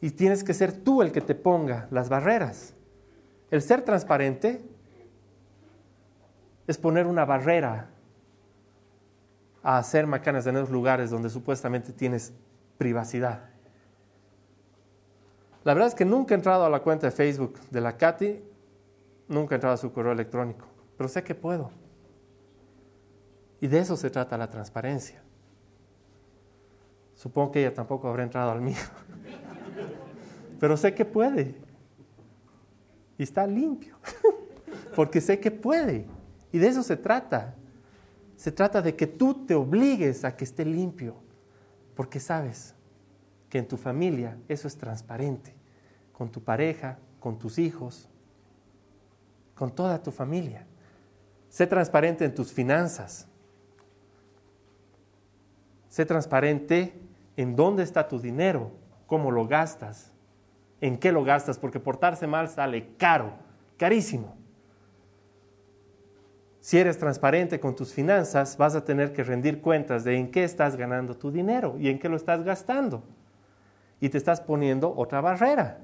Y 0.00 0.10
tienes 0.10 0.44
que 0.44 0.54
ser 0.54 0.72
tú 0.72 1.02
el 1.02 1.12
que 1.12 1.20
te 1.20 1.34
ponga 1.34 1.88
las 1.90 2.08
barreras. 2.08 2.74
El 3.50 3.62
ser 3.62 3.82
transparente 3.82 4.62
es 6.66 6.78
poner 6.78 7.06
una 7.06 7.24
barrera 7.24 7.88
a 9.62 9.78
hacer 9.78 10.06
macanas 10.06 10.46
en 10.46 10.56
esos 10.56 10.70
lugares 10.70 11.10
donde 11.10 11.30
supuestamente 11.30 11.92
tienes 11.92 12.32
privacidad. 12.78 13.50
La 15.64 15.74
verdad 15.74 15.88
es 15.88 15.94
que 15.96 16.04
nunca 16.04 16.32
he 16.32 16.36
entrado 16.36 16.64
a 16.64 16.70
la 16.70 16.80
cuenta 16.80 17.08
de 17.08 17.10
Facebook 17.10 17.58
de 17.70 17.80
la 17.80 17.96
Katy, 17.96 18.40
nunca 19.28 19.54
he 19.54 19.56
entrado 19.56 19.74
a 19.74 19.78
su 19.78 19.92
correo 19.92 20.12
electrónico, 20.12 20.64
pero 20.96 21.08
sé 21.08 21.24
que 21.24 21.34
puedo. 21.34 21.70
Y 23.60 23.66
de 23.66 23.80
eso 23.80 23.96
se 23.96 24.10
trata 24.10 24.38
la 24.38 24.48
transparencia. 24.48 25.22
Supongo 27.14 27.50
que 27.50 27.60
ella 27.60 27.74
tampoco 27.74 28.08
habrá 28.08 28.22
entrado 28.22 28.52
al 28.52 28.60
mío, 28.60 28.76
pero 30.60 30.76
sé 30.76 30.94
que 30.94 31.04
puede. 31.04 31.56
Y 33.18 33.24
está 33.24 33.46
limpio, 33.46 33.96
porque 34.94 35.20
sé 35.20 35.40
que 35.40 35.50
puede. 35.50 36.06
Y 36.52 36.58
de 36.58 36.68
eso 36.68 36.84
se 36.84 36.96
trata. 36.96 37.54
Se 38.36 38.52
trata 38.52 38.82
de 38.82 38.94
que 38.94 39.06
tú 39.06 39.46
te 39.46 39.54
obligues 39.54 40.24
a 40.24 40.36
que 40.36 40.44
esté 40.44 40.64
limpio 40.64 41.25
porque 41.96 42.20
sabes 42.20 42.74
que 43.48 43.58
en 43.58 43.66
tu 43.66 43.76
familia 43.76 44.36
eso 44.48 44.68
es 44.68 44.76
transparente, 44.76 45.54
con 46.12 46.30
tu 46.30 46.42
pareja, 46.42 46.98
con 47.18 47.38
tus 47.38 47.58
hijos, 47.58 48.08
con 49.54 49.74
toda 49.74 50.00
tu 50.02 50.12
familia. 50.12 50.66
Sé 51.48 51.66
transparente 51.66 52.24
en 52.24 52.34
tus 52.34 52.52
finanzas. 52.52 53.26
Sé 55.88 56.04
transparente 56.04 57.00
en 57.36 57.56
dónde 57.56 57.82
está 57.82 58.06
tu 58.06 58.20
dinero, 58.20 58.70
cómo 59.06 59.30
lo 59.30 59.46
gastas, 59.46 60.12
en 60.82 60.98
qué 60.98 61.10
lo 61.10 61.24
gastas, 61.24 61.58
porque 61.58 61.80
portarse 61.80 62.26
mal 62.26 62.50
sale 62.50 62.94
caro, 62.98 63.32
carísimo. 63.78 64.36
Si 66.66 66.76
eres 66.76 66.98
transparente 66.98 67.60
con 67.60 67.76
tus 67.76 67.92
finanzas, 67.92 68.56
vas 68.56 68.74
a 68.74 68.84
tener 68.84 69.12
que 69.12 69.22
rendir 69.22 69.60
cuentas 69.60 70.02
de 70.02 70.16
en 70.16 70.32
qué 70.32 70.42
estás 70.42 70.74
ganando 70.74 71.16
tu 71.16 71.30
dinero 71.30 71.76
y 71.78 71.88
en 71.88 72.00
qué 72.00 72.08
lo 72.08 72.16
estás 72.16 72.42
gastando. 72.42 73.04
Y 74.00 74.08
te 74.08 74.18
estás 74.18 74.40
poniendo 74.40 74.92
otra 74.96 75.20
barrera 75.20 75.78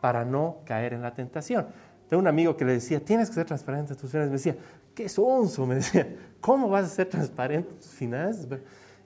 para 0.00 0.24
no 0.24 0.58
caer 0.64 0.92
en 0.92 1.02
la 1.02 1.12
tentación. 1.12 1.66
Tengo 2.08 2.20
un 2.20 2.28
amigo 2.28 2.56
que 2.56 2.64
le 2.64 2.74
decía, 2.74 3.04
tienes 3.04 3.30
que 3.30 3.34
ser 3.34 3.46
transparente 3.46 3.94
en 3.94 3.98
tus 3.98 4.12
finanzas. 4.12 4.30
Me 4.30 4.36
decía, 4.36 4.56
qué 4.94 5.08
sonso, 5.08 5.66
me 5.66 5.74
decía, 5.74 6.06
¿cómo 6.40 6.68
vas 6.68 6.84
a 6.84 6.88
ser 6.88 7.08
transparente 7.08 7.68
en 7.68 7.78
tus 7.80 7.90
finanzas? 7.90 8.46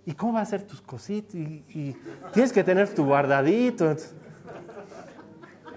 ¿Y 0.04 0.12
cómo 0.12 0.34
vas 0.34 0.40
a 0.40 0.56
hacer 0.56 0.66
tus 0.66 0.82
cositas? 0.82 1.34
Y, 1.34 1.96
tienes 2.34 2.52
que 2.52 2.62
tener 2.62 2.90
tu 2.90 3.06
guardadito. 3.06 3.96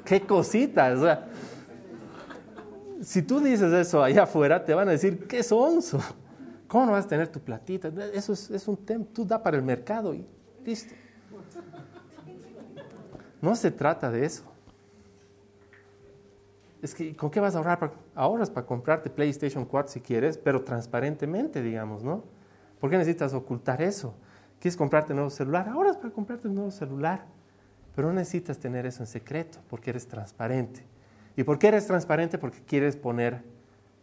¿Qué 0.04 0.20
cositas? 0.20 0.98
O 0.98 1.04
sea, 1.06 1.28
si 3.02 3.22
tú 3.22 3.40
dices 3.40 3.72
eso 3.74 4.04
allá 4.04 4.24
afuera, 4.24 4.64
te 4.64 4.74
van 4.74 4.88
a 4.88 4.92
decir, 4.92 5.28
qué 5.28 5.44
sonso. 5.44 6.00
¿Cómo 6.68 6.86
no 6.86 6.92
vas 6.92 7.06
a 7.06 7.08
tener 7.08 7.28
tu 7.30 7.40
platita? 7.40 7.92
Eso 8.14 8.34
es, 8.34 8.68
un 8.68 8.78
tema, 8.78 9.06
tú 9.14 9.26
da 9.26 9.42
para 9.42 9.56
el 9.56 9.64
mercado 9.64 10.14
y 10.14 10.26
listo. 10.66 10.94
No 13.42 13.56
se 13.56 13.72
trata 13.72 14.12
de 14.12 14.26
eso. 14.26 14.44
Es 16.82 16.94
que, 16.94 17.16
¿con 17.16 17.32
qué 17.32 17.40
vas 17.40 17.56
a 17.56 17.60
ahorrar? 17.60 17.92
Ahorras 18.14 18.50
para 18.50 18.66
comprarte 18.66 19.10
PlayStation 19.10 19.66
4 19.66 19.94
si 19.94 20.02
quieres, 20.02 20.38
pero 20.38 20.64
transparentemente, 20.64 21.62
digamos, 21.62 22.04
¿no? 22.04 22.24
¿Por 22.80 22.90
qué 22.90 22.98
necesitas 22.98 23.34
ocultar 23.34 23.82
eso? 23.82 24.14
¿Quieres 24.60 24.78
comprarte 24.78 25.14
un 25.14 25.18
nuevo 25.18 25.30
celular? 25.30 25.70
Ahorras 25.70 25.98
para 25.98 26.12
comprarte 26.12 26.48
un 26.48 26.56
nuevo 26.56 26.72
celular. 26.72 27.26
Pero 27.96 28.10
no 28.10 28.16
necesitas 28.16 28.60
tener 28.60 28.86
eso 28.86 29.02
en 29.02 29.08
secreto 29.08 29.60
porque 29.70 29.90
eres 29.90 30.08
transparente. 30.08 30.86
¿Y 31.38 31.44
por 31.44 31.60
qué 31.60 31.68
eres 31.68 31.86
transparente? 31.86 32.40
Porque 32.40 32.64
quieres 32.64 32.98
poner 32.98 33.44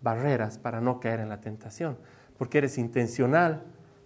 barreras 0.00 0.56
para 0.56 0.80
no 0.80 1.00
caer 1.00 1.18
en 1.18 1.28
la 1.28 1.40
tentación, 1.40 1.98
porque 2.38 2.58
eres 2.58 2.78
intencional 2.78 3.64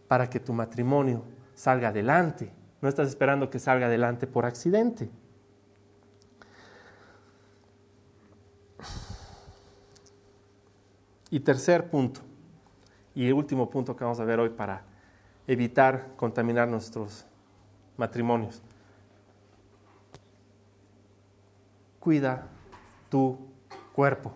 para 0.08 0.30
que 0.30 0.40
tu 0.40 0.54
matrimonio 0.54 1.22
salga 1.54 1.88
adelante. 1.88 2.50
No 2.80 2.88
estás 2.88 3.08
esperando 3.08 3.50
que 3.50 3.58
salga 3.58 3.86
adelante 3.86 4.26
por 4.26 4.46
accidente. 4.46 5.10
Y 11.30 11.40
tercer 11.40 11.90
punto, 11.90 12.22
y 13.14 13.26
el 13.26 13.34
último 13.34 13.68
punto 13.68 13.94
que 13.94 14.04
vamos 14.04 14.18
a 14.20 14.24
ver 14.24 14.40
hoy 14.40 14.48
para 14.48 14.84
evitar 15.46 16.14
contaminar 16.16 16.66
nuestros 16.66 17.26
matrimonios. 17.98 18.62
Cuida 22.00 22.48
tu 23.08 23.38
cuerpo. 23.92 24.32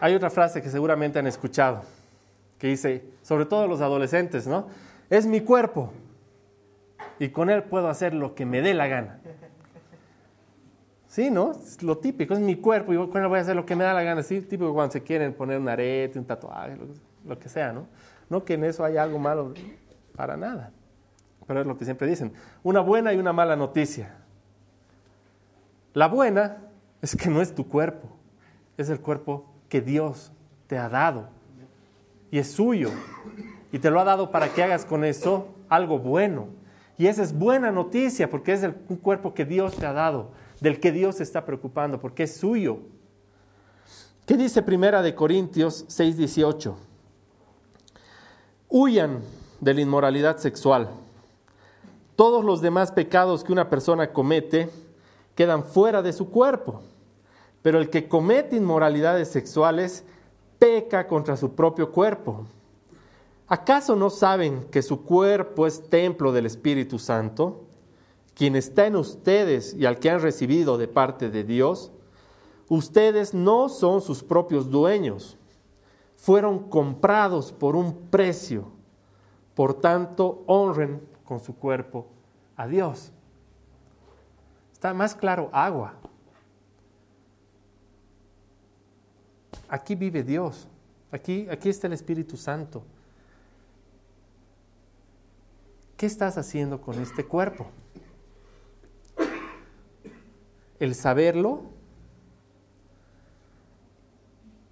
Hay 0.00 0.14
otra 0.14 0.30
frase 0.30 0.62
que 0.62 0.68
seguramente 0.68 1.18
han 1.18 1.26
escuchado, 1.26 1.82
que 2.58 2.68
dice, 2.68 3.04
sobre 3.22 3.46
todo 3.46 3.68
los 3.68 3.80
adolescentes, 3.80 4.46
¿no? 4.46 4.66
Es 5.10 5.26
mi 5.26 5.40
cuerpo 5.40 5.92
y 7.18 7.28
con 7.28 7.50
él 7.50 7.62
puedo 7.62 7.88
hacer 7.88 8.14
lo 8.14 8.34
que 8.34 8.44
me 8.44 8.62
dé 8.62 8.74
la 8.74 8.88
gana. 8.88 9.20
Sí, 11.06 11.30
¿no? 11.30 11.52
Es 11.52 11.82
lo 11.82 11.98
típico, 11.98 12.32
es 12.32 12.40
mi 12.40 12.56
cuerpo 12.56 12.92
y 12.92 12.96
con 12.96 13.22
él 13.22 13.28
voy 13.28 13.38
a 13.38 13.42
hacer 13.42 13.54
lo 13.54 13.66
que 13.66 13.76
me 13.76 13.84
da 13.84 13.92
la 13.92 14.02
gana. 14.02 14.22
Sí, 14.22 14.40
típico 14.40 14.72
cuando 14.72 14.92
se 14.92 15.02
quieren 15.02 15.34
poner 15.34 15.58
un 15.58 15.68
arete, 15.68 16.18
un 16.18 16.24
tatuaje, 16.24 16.78
lo, 17.26 17.38
que 17.38 17.48
sea, 17.48 17.72
¿no? 17.72 17.86
No 18.30 18.44
que 18.44 18.54
en 18.54 18.64
eso 18.64 18.82
haya 18.82 19.02
algo 19.02 19.18
malo, 19.18 19.52
para 20.16 20.36
nada. 20.36 20.72
Pero 21.46 21.60
es 21.60 21.66
lo 21.66 21.76
que 21.76 21.84
siempre 21.84 22.08
dicen. 22.08 22.32
Una 22.62 22.80
buena 22.80 23.12
y 23.12 23.18
una 23.18 23.32
mala 23.32 23.56
noticia. 23.56 24.21
La 25.94 26.08
buena 26.08 26.58
es 27.00 27.16
que 27.16 27.28
no 27.28 27.42
es 27.42 27.54
tu 27.54 27.68
cuerpo, 27.68 28.08
es 28.76 28.88
el 28.88 29.00
cuerpo 29.00 29.44
que 29.68 29.80
Dios 29.80 30.32
te 30.66 30.78
ha 30.78 30.88
dado 30.88 31.28
y 32.30 32.38
es 32.38 32.50
suyo. 32.50 32.90
Y 33.70 33.78
te 33.78 33.90
lo 33.90 34.00
ha 34.00 34.04
dado 34.04 34.30
para 34.30 34.52
que 34.52 34.62
hagas 34.62 34.84
con 34.84 35.04
eso 35.04 35.48
algo 35.68 35.98
bueno. 35.98 36.48
Y 36.98 37.06
esa 37.06 37.22
es 37.22 37.36
buena 37.36 37.70
noticia 37.70 38.28
porque 38.30 38.52
es 38.52 38.62
el, 38.62 38.74
un 38.88 38.96
cuerpo 38.96 39.34
que 39.34 39.44
Dios 39.44 39.76
te 39.76 39.86
ha 39.86 39.92
dado, 39.92 40.30
del 40.60 40.80
que 40.80 40.92
Dios 40.92 41.16
se 41.16 41.22
está 41.22 41.44
preocupando, 41.44 42.00
porque 42.00 42.24
es 42.24 42.36
suyo. 42.36 42.78
¿Qué 44.26 44.36
dice 44.36 44.62
Primera 44.62 45.02
de 45.02 45.14
Corintios 45.14 45.86
6:18? 45.88 46.74
Huyan 48.68 49.20
de 49.60 49.74
la 49.74 49.80
inmoralidad 49.80 50.38
sexual. 50.38 50.88
Todos 52.16 52.44
los 52.44 52.60
demás 52.62 52.92
pecados 52.92 53.44
que 53.44 53.52
una 53.52 53.68
persona 53.68 54.12
comete 54.12 54.70
quedan 55.34 55.64
fuera 55.64 56.02
de 56.02 56.12
su 56.12 56.30
cuerpo, 56.30 56.82
pero 57.62 57.78
el 57.78 57.90
que 57.90 58.08
comete 58.08 58.56
inmoralidades 58.56 59.28
sexuales 59.28 60.04
peca 60.58 61.06
contra 61.06 61.36
su 61.36 61.54
propio 61.54 61.90
cuerpo. 61.90 62.46
¿Acaso 63.48 63.96
no 63.96 64.10
saben 64.10 64.66
que 64.70 64.82
su 64.82 65.02
cuerpo 65.02 65.66
es 65.66 65.88
templo 65.90 66.32
del 66.32 66.46
Espíritu 66.46 66.98
Santo, 66.98 67.64
quien 68.34 68.56
está 68.56 68.86
en 68.86 68.96
ustedes 68.96 69.74
y 69.74 69.84
al 69.84 69.98
que 69.98 70.10
han 70.10 70.20
recibido 70.22 70.78
de 70.78 70.88
parte 70.88 71.28
de 71.30 71.44
Dios? 71.44 71.92
Ustedes 72.68 73.34
no 73.34 73.68
son 73.68 74.00
sus 74.00 74.22
propios 74.22 74.70
dueños, 74.70 75.36
fueron 76.16 76.70
comprados 76.70 77.52
por 77.52 77.76
un 77.76 78.08
precio. 78.08 78.68
Por 79.54 79.74
tanto, 79.74 80.44
honren 80.46 81.02
con 81.24 81.40
su 81.40 81.54
cuerpo 81.56 82.06
a 82.56 82.66
Dios. 82.66 83.12
Está 84.82 84.94
más 84.94 85.14
claro 85.14 85.48
agua. 85.52 85.94
Aquí 89.68 89.94
vive 89.94 90.24
Dios. 90.24 90.66
Aquí, 91.12 91.46
aquí 91.48 91.68
está 91.68 91.86
el 91.86 91.92
Espíritu 91.92 92.36
Santo. 92.36 92.82
¿Qué 95.96 96.06
estás 96.06 96.36
haciendo 96.36 96.80
con 96.80 97.00
este 97.00 97.24
cuerpo? 97.24 97.68
El 100.80 100.96
saberlo 100.96 101.62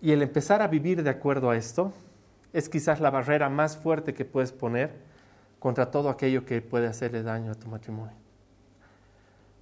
y 0.01 0.11
el 0.11 0.23
empezar 0.23 0.61
a 0.61 0.67
vivir 0.67 1.05
de 1.05 1.11
acuerdo 1.11 1.51
a 1.51 1.57
esto 1.57 1.93
es 2.53 2.69
quizás 2.69 2.99
la 2.99 3.11
barrera 3.11 3.49
más 3.49 3.77
fuerte 3.77 4.13
que 4.13 4.25
puedes 4.25 4.51
poner 4.51 4.93
contra 5.61 5.93
todo 5.93 6.09
aquello 6.09 6.45
que 6.45 6.61
puede 6.63 6.89
hacerle 6.89 7.23
daño 7.23 7.53
a 7.53 7.55
tu 7.55 7.69
matrimonio. 7.69 8.20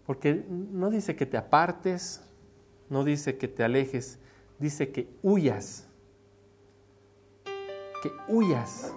Porque 0.08 0.42
no 0.48 0.88
dice 0.88 1.16
que 1.16 1.26
te 1.26 1.36
apartes, 1.36 2.26
no 2.88 3.04
dice 3.04 3.36
que 3.36 3.46
te 3.46 3.62
alejes, 3.62 4.18
dice 4.58 4.90
que 4.90 5.06
huyas. 5.20 5.86
Que 8.02 8.10
huyas 8.26 8.94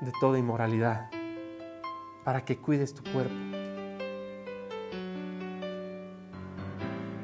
de 0.00 0.12
toda 0.18 0.40
inmoralidad, 0.40 1.08
para 2.24 2.44
que 2.44 2.56
cuides 2.56 2.94
tu 2.94 3.04
cuerpo. 3.12 3.32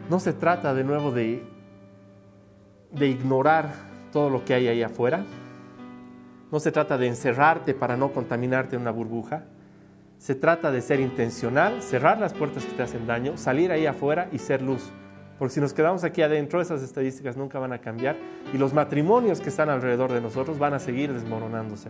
No 0.09 0.21
se 0.21 0.33
trata 0.33 0.73
de 0.73 0.85
nuevo 0.85 1.11
de, 1.11 1.43
de 2.93 3.09
ignorar 3.09 3.75
todo 4.13 4.31
lo 4.31 4.45
que 4.45 4.55
hay 4.55 4.69
ahí 4.69 4.85
afuera. 4.85 5.27
No 6.53 6.61
se 6.61 6.71
trata 6.71 6.97
de 6.97 7.09
encerrarte 7.09 7.75
para 7.75 7.97
no 7.97 8.13
contaminarte 8.13 8.77
en 8.77 8.83
una 8.83 8.93
burbuja. 8.93 9.47
Se 10.21 10.35
trata 10.35 10.71
de 10.71 10.83
ser 10.83 11.01
intencional, 11.01 11.81
cerrar 11.81 12.19
las 12.21 12.35
puertas 12.35 12.67
que 12.67 12.73
te 12.73 12.83
hacen 12.83 13.07
daño, 13.07 13.39
salir 13.39 13.73
ahí 13.73 13.87
afuera 13.87 14.29
y 14.31 14.39
ser 14.39 14.61
luz. 14.61 14.91
Porque 15.39 15.55
si 15.55 15.63
nos 15.63 15.73
quedamos 15.73 16.05
aquí 16.05 16.21
adentro, 16.21 16.61
esas 16.61 16.83
estadísticas 16.83 17.39
nunca 17.39 17.59
van 17.59 17.73
a 17.73 17.79
cambiar 17.79 18.17
y 18.53 18.59
los 18.59 18.75
matrimonios 18.75 19.41
que 19.41 19.49
están 19.49 19.71
alrededor 19.71 20.13
de 20.13 20.21
nosotros 20.21 20.59
van 20.59 20.75
a 20.75 20.79
seguir 20.79 21.11
desmoronándose. 21.11 21.89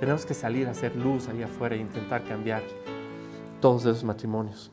Tenemos 0.00 0.24
que 0.24 0.32
salir 0.32 0.68
a 0.68 0.70
hacer 0.70 0.96
luz 0.96 1.28
allá 1.28 1.44
afuera 1.44 1.74
e 1.74 1.80
intentar 1.80 2.24
cambiar 2.24 2.62
todos 3.60 3.82
esos 3.82 4.04
matrimonios. 4.04 4.70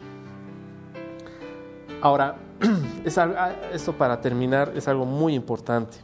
Ahora, 1.99 2.37
ah, 3.17 3.51
esto 3.73 3.91
para 3.97 4.21
terminar 4.21 4.71
es 4.77 4.87
algo 4.87 5.03
muy 5.03 5.35
importante. 5.35 5.97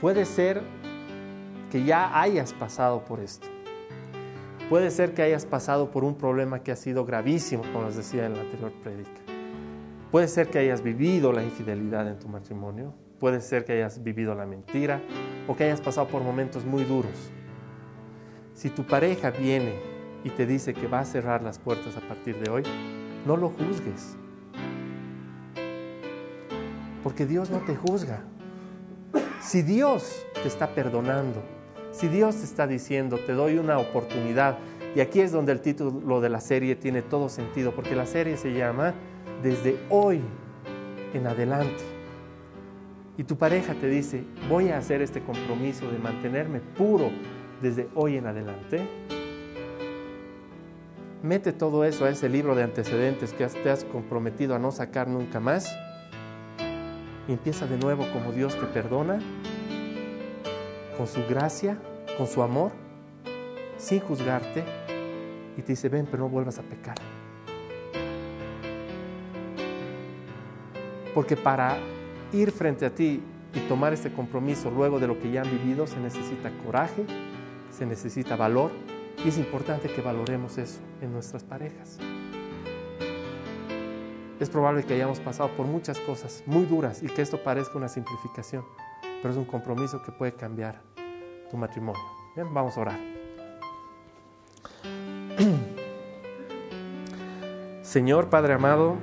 Puede 0.00 0.24
ser 0.24 0.62
que 1.70 1.84
ya 1.84 2.18
hayas 2.18 2.54
pasado 2.54 3.04
por 3.04 3.20
esto. 3.20 3.59
Puede 4.70 4.92
ser 4.92 5.14
que 5.14 5.22
hayas 5.22 5.46
pasado 5.46 5.90
por 5.90 6.04
un 6.04 6.14
problema 6.14 6.62
que 6.62 6.70
ha 6.70 6.76
sido 6.76 7.04
gravísimo, 7.04 7.64
como 7.72 7.86
les 7.86 7.96
decía 7.96 8.26
en 8.26 8.34
la 8.34 8.42
anterior 8.42 8.70
prédica. 8.84 9.20
Puede 10.12 10.28
ser 10.28 10.46
que 10.46 10.60
hayas 10.60 10.80
vivido 10.80 11.32
la 11.32 11.42
infidelidad 11.42 12.06
en 12.06 12.20
tu 12.20 12.28
matrimonio. 12.28 12.94
Puede 13.18 13.40
ser 13.40 13.64
que 13.64 13.72
hayas 13.72 14.00
vivido 14.04 14.32
la 14.36 14.46
mentira 14.46 15.02
o 15.48 15.56
que 15.56 15.64
hayas 15.64 15.80
pasado 15.80 16.06
por 16.06 16.22
momentos 16.22 16.64
muy 16.64 16.84
duros. 16.84 17.32
Si 18.54 18.70
tu 18.70 18.86
pareja 18.86 19.32
viene 19.32 19.74
y 20.22 20.30
te 20.30 20.46
dice 20.46 20.72
que 20.72 20.86
va 20.86 21.00
a 21.00 21.04
cerrar 21.04 21.42
las 21.42 21.58
puertas 21.58 21.96
a 21.96 22.00
partir 22.06 22.38
de 22.38 22.48
hoy, 22.48 22.62
no 23.26 23.36
lo 23.36 23.48
juzgues. 23.48 24.16
Porque 27.02 27.26
Dios 27.26 27.50
no 27.50 27.58
te 27.58 27.74
juzga. 27.74 28.22
Si 29.40 29.62
Dios 29.62 30.24
te 30.40 30.46
está 30.46 30.76
perdonando, 30.76 31.42
si 31.92 32.08
Dios 32.08 32.36
está 32.42 32.66
diciendo, 32.66 33.18
te 33.18 33.32
doy 33.32 33.58
una 33.58 33.78
oportunidad, 33.78 34.58
y 34.94 35.00
aquí 35.00 35.20
es 35.20 35.32
donde 35.32 35.52
el 35.52 35.60
título 35.60 36.20
de 36.20 36.28
la 36.28 36.40
serie 36.40 36.74
tiene 36.74 37.02
todo 37.02 37.28
sentido, 37.28 37.72
porque 37.74 37.94
la 37.94 38.06
serie 38.06 38.36
se 38.36 38.52
llama 38.52 38.94
Desde 39.42 39.78
hoy 39.88 40.20
en 41.14 41.26
adelante. 41.26 41.82
Y 43.16 43.24
tu 43.24 43.36
pareja 43.36 43.74
te 43.74 43.88
dice, 43.88 44.24
voy 44.48 44.70
a 44.70 44.78
hacer 44.78 45.02
este 45.02 45.20
compromiso 45.22 45.90
de 45.90 45.98
mantenerme 45.98 46.60
puro 46.60 47.10
desde 47.60 47.88
hoy 47.94 48.16
en 48.16 48.26
adelante. 48.26 48.80
Mete 51.22 51.52
todo 51.52 51.84
eso 51.84 52.06
a 52.06 52.10
ese 52.10 52.30
libro 52.30 52.54
de 52.54 52.62
antecedentes 52.62 53.34
que 53.34 53.46
te 53.46 53.70
has 53.70 53.84
comprometido 53.84 54.54
a 54.54 54.58
no 54.58 54.72
sacar 54.72 55.06
nunca 55.06 55.38
más. 55.38 55.70
Y 57.28 57.32
empieza 57.32 57.66
de 57.66 57.76
nuevo 57.76 58.06
como 58.12 58.32
Dios 58.32 58.58
te 58.58 58.66
perdona, 58.66 59.18
con 61.00 61.06
su 61.06 61.24
gracia, 61.26 61.78
con 62.18 62.26
su 62.26 62.42
amor, 62.42 62.72
sin 63.78 64.00
juzgarte. 64.00 64.62
Y 65.56 65.62
te 65.62 65.72
dice, 65.72 65.88
ven, 65.88 66.04
pero 66.04 66.24
no 66.24 66.28
vuelvas 66.28 66.58
a 66.58 66.62
pecar. 66.62 66.94
Porque 71.14 71.38
para 71.38 71.78
ir 72.34 72.52
frente 72.52 72.84
a 72.84 72.94
ti 72.94 73.22
y 73.54 73.60
tomar 73.60 73.94
este 73.94 74.12
compromiso 74.12 74.70
luego 74.70 75.00
de 75.00 75.06
lo 75.06 75.18
que 75.18 75.30
ya 75.30 75.40
han 75.40 75.50
vivido 75.50 75.86
se 75.86 75.98
necesita 75.98 76.50
coraje, 76.66 77.06
se 77.70 77.86
necesita 77.86 78.36
valor 78.36 78.70
y 79.24 79.30
es 79.30 79.38
importante 79.38 79.88
que 79.88 80.02
valoremos 80.02 80.58
eso 80.58 80.80
en 81.00 81.14
nuestras 81.14 81.44
parejas. 81.44 81.96
Es 84.38 84.50
probable 84.50 84.84
que 84.84 84.92
hayamos 84.92 85.18
pasado 85.18 85.48
por 85.56 85.64
muchas 85.64 85.98
cosas 86.00 86.42
muy 86.44 86.66
duras 86.66 87.02
y 87.02 87.06
que 87.06 87.22
esto 87.22 87.42
parezca 87.42 87.78
una 87.78 87.88
simplificación, 87.88 88.66
pero 89.22 89.30
es 89.30 89.38
un 89.38 89.46
compromiso 89.46 90.02
que 90.02 90.12
puede 90.12 90.34
cambiar 90.34 90.89
tu 91.50 91.56
matrimonio. 91.56 92.02
Bien, 92.34 92.52
vamos 92.52 92.76
a 92.76 92.80
orar. 92.80 92.98
Señor 97.82 98.30
Padre 98.30 98.54
amado, 98.54 98.96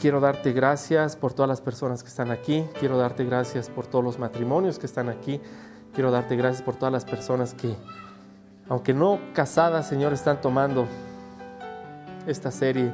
quiero 0.00 0.20
darte 0.20 0.52
gracias 0.52 1.16
por 1.16 1.32
todas 1.32 1.48
las 1.48 1.60
personas 1.60 2.02
que 2.02 2.08
están 2.08 2.30
aquí, 2.30 2.64
quiero 2.78 2.98
darte 2.98 3.24
gracias 3.24 3.68
por 3.68 3.86
todos 3.86 4.04
los 4.04 4.18
matrimonios 4.18 4.78
que 4.78 4.86
están 4.86 5.08
aquí, 5.08 5.40
quiero 5.92 6.10
darte 6.10 6.36
gracias 6.36 6.62
por 6.62 6.76
todas 6.76 6.92
las 6.92 7.04
personas 7.04 7.54
que 7.54 7.74
aunque 8.68 8.94
no 8.94 9.18
casadas, 9.34 9.88
Señor, 9.88 10.12
están 10.12 10.40
tomando 10.40 10.86
esta 12.26 12.50
serie 12.50 12.92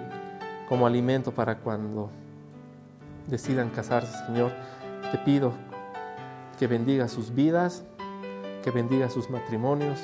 como 0.68 0.86
alimento 0.86 1.32
para 1.32 1.59
cuando 1.59 2.11
decidan 3.26 3.70
casarse, 3.70 4.26
Señor, 4.26 4.53
te 5.12 5.18
pido 5.18 5.53
que 6.59 6.66
bendiga 6.66 7.09
sus 7.09 7.34
vidas, 7.34 7.84
que 8.69 8.73
bendiga 8.75 9.09
sus 9.09 9.31
matrimonios 9.31 9.99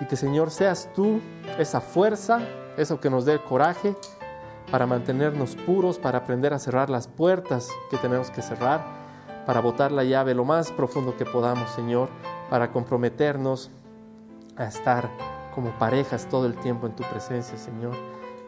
y 0.00 0.06
que, 0.06 0.16
Señor, 0.16 0.50
seas 0.50 0.88
tú 0.96 1.20
esa 1.60 1.80
fuerza, 1.80 2.40
eso 2.76 2.98
que 2.98 3.08
nos 3.08 3.24
dé 3.24 3.38
coraje 3.38 3.94
para 4.72 4.84
mantenernos 4.84 5.54
puros, 5.54 6.00
para 6.00 6.18
aprender 6.18 6.52
a 6.52 6.58
cerrar 6.58 6.90
las 6.90 7.06
puertas 7.06 7.68
que 7.88 7.98
tenemos 7.98 8.32
que 8.32 8.42
cerrar, 8.42 8.82
para 9.46 9.60
botar 9.60 9.92
la 9.92 10.02
llave 10.02 10.34
lo 10.34 10.44
más 10.44 10.72
profundo 10.72 11.16
que 11.16 11.24
podamos, 11.24 11.70
Señor, 11.70 12.08
para 12.50 12.72
comprometernos 12.72 13.70
a 14.56 14.64
estar 14.64 15.08
como 15.54 15.70
parejas 15.78 16.28
todo 16.28 16.46
el 16.46 16.56
tiempo 16.56 16.88
en 16.88 16.96
tu 16.96 17.04
presencia, 17.04 17.56
Señor, 17.56 17.94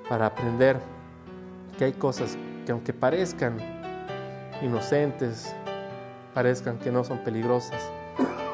para 0.08 0.26
aprender 0.26 0.80
que 1.78 1.84
hay 1.84 1.92
cosas 1.92 2.36
que 2.66 2.72
aunque 2.72 2.92
parezcan 2.92 3.58
inocentes, 4.60 5.54
parezcan 6.34 6.78
que 6.78 6.90
no 6.90 7.04
son 7.04 7.18
peligrosas, 7.18 7.80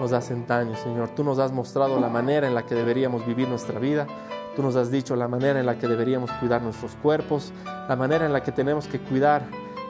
nos 0.01 0.13
hacen 0.13 0.47
daño, 0.47 0.75
Señor. 0.77 1.11
Tú 1.11 1.23
nos 1.23 1.39
has 1.39 1.53
mostrado 1.53 2.01
la 2.01 2.09
manera 2.09 2.49
en 2.49 2.55
la 2.55 2.65
que 2.65 2.75
deberíamos 2.75 3.27
vivir 3.27 3.47
nuestra 3.47 3.79
vida. 3.79 4.07
Tú 4.57 4.63
nos 4.63 4.75
has 4.75 4.91
dicho 4.91 5.15
la 5.15 5.29
manera 5.29 5.61
en 5.61 5.67
la 5.67 5.77
que 5.79 5.87
deberíamos 5.87 6.33
cuidar 6.33 6.63
nuestros 6.63 6.97
cuerpos, 6.97 7.53
la 7.87 7.97
manera 7.97 8.25
en 8.25 8.33
la 8.33 8.43
que 8.43 8.51
tenemos 8.51 8.87
que 8.89 8.99
cuidar 8.99 9.43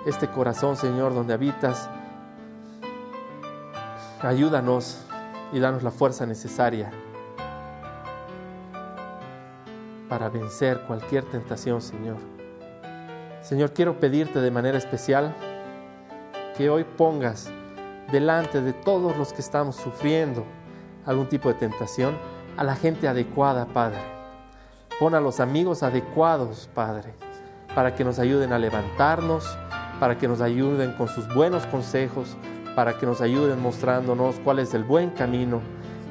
este 0.05 0.27
corazón, 0.27 0.77
Señor, 0.77 1.15
donde 1.15 1.33
habitas. 1.33 1.89
Ayúdanos 4.21 4.99
y 5.53 5.61
danos 5.61 5.85
la 5.85 5.93
fuerza 5.93 6.27
necesaria 6.27 6.91
para 10.09 10.29
vencer 10.29 10.81
cualquier 10.89 11.25
tentación, 11.25 11.81
Señor. 11.81 12.17
Señor, 13.43 13.73
quiero 13.73 14.01
pedirte 14.01 14.41
de 14.41 14.51
manera 14.51 14.77
especial 14.77 15.37
que 16.57 16.69
hoy 16.69 16.85
pongas 16.85 17.49
delante 18.13 18.61
de 18.61 18.73
todos 18.73 19.17
los 19.17 19.33
que 19.33 19.41
estamos 19.41 19.77
sufriendo 19.77 20.45
algún 21.07 21.29
tipo 21.29 21.49
de 21.49 21.55
tentación 21.55 22.17
a 22.57 22.65
la 22.65 22.77
gente 22.77 23.09
adecuada, 23.09 23.67
Padre. 23.67 23.99
Pon 24.99 25.15
a 25.15 25.21
los 25.21 25.41
amigos 25.41 25.83
adecuados, 25.83 26.69
Padre, 26.75 27.15
para 27.75 27.95
que 27.95 28.05
nos 28.05 28.19
ayuden 28.19 28.53
a 28.53 28.59
levantarnos, 28.59 29.57
para 29.99 30.19
que 30.19 30.29
nos 30.29 30.41
ayuden 30.41 30.93
con 30.93 31.09
sus 31.09 31.33
buenos 31.33 31.67
consejos, 31.67 32.37
para 32.75 32.99
que 32.99 33.07
nos 33.07 33.21
ayuden 33.21 33.61
mostrándonos 33.61 34.37
cuál 34.41 34.59
es 34.59 34.75
el 34.75 34.85
buen 34.85 35.11
camino 35.11 35.61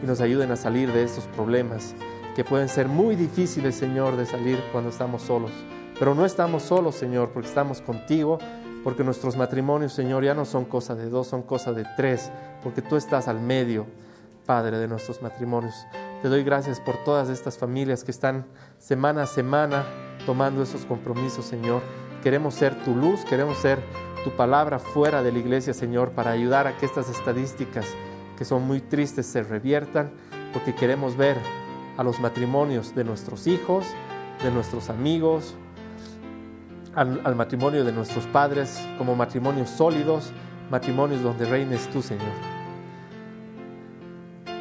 y 0.01 0.07
nos 0.07 0.21
ayuden 0.21 0.51
a 0.51 0.55
salir 0.55 0.91
de 0.91 1.03
estos 1.03 1.25
problemas 1.27 1.93
que 2.35 2.43
pueden 2.43 2.69
ser 2.69 2.87
muy 2.87 3.15
difíciles, 3.15 3.75
Señor, 3.75 4.15
de 4.15 4.25
salir 4.25 4.63
cuando 4.71 4.89
estamos 4.89 5.23
solos. 5.23 5.51
Pero 5.97 6.15
no 6.15 6.25
estamos 6.25 6.63
solos, 6.63 6.95
Señor, 6.95 7.31
porque 7.31 7.49
estamos 7.49 7.81
contigo, 7.81 8.39
porque 8.83 9.03
nuestros 9.03 9.35
matrimonios, 9.35 9.93
Señor, 9.93 10.23
ya 10.23 10.33
no 10.33 10.45
son 10.45 10.65
cosa 10.65 10.95
de 10.95 11.09
dos, 11.09 11.27
son 11.27 11.41
cosa 11.41 11.73
de 11.73 11.85
tres, 11.97 12.31
porque 12.63 12.81
tú 12.81 12.95
estás 12.95 13.27
al 13.27 13.39
medio, 13.39 13.85
Padre, 14.45 14.77
de 14.77 14.87
nuestros 14.87 15.21
matrimonios. 15.21 15.75
Te 16.21 16.27
doy 16.27 16.43
gracias 16.43 16.79
por 16.79 17.03
todas 17.03 17.29
estas 17.29 17.57
familias 17.57 18.03
que 18.03 18.11
están 18.11 18.45
semana 18.77 19.23
a 19.23 19.27
semana 19.27 19.85
tomando 20.25 20.63
esos 20.63 20.85
compromisos, 20.85 21.45
Señor. 21.45 21.81
Queremos 22.23 22.55
ser 22.55 22.75
tu 22.83 22.95
luz, 22.95 23.23
queremos 23.25 23.57
ser 23.57 23.79
tu 24.23 24.31
palabra 24.31 24.79
fuera 24.79 25.23
de 25.23 25.31
la 25.31 25.39
iglesia, 25.39 25.73
Señor, 25.73 26.11
para 26.11 26.31
ayudar 26.31 26.67
a 26.67 26.77
que 26.77 26.85
estas 26.85 27.09
estadísticas 27.09 27.85
que 28.37 28.45
son 28.45 28.63
muy 28.63 28.81
tristes 28.81 29.25
se 29.25 29.43
reviertan, 29.43 30.11
porque 30.53 30.73
queremos 30.73 31.15
ver 31.15 31.37
a 31.97 32.03
los 32.03 32.19
matrimonios 32.19 32.95
de 32.95 33.03
nuestros 33.03 33.47
hijos, 33.47 33.85
de 34.43 34.51
nuestros 34.51 34.89
amigos, 34.89 35.55
al, 36.95 37.35
matrimonio 37.35 37.83
de 37.83 37.91
nuestros 37.91 38.25
padres 38.27 38.79
como 38.97 39.15
matrimonios 39.15 39.69
sólidos, 39.69 40.31
matrimonios 40.69 41.21
donde 41.21 41.45
reines 41.45 41.87
tú, 41.89 42.01
Señor. 42.01 42.27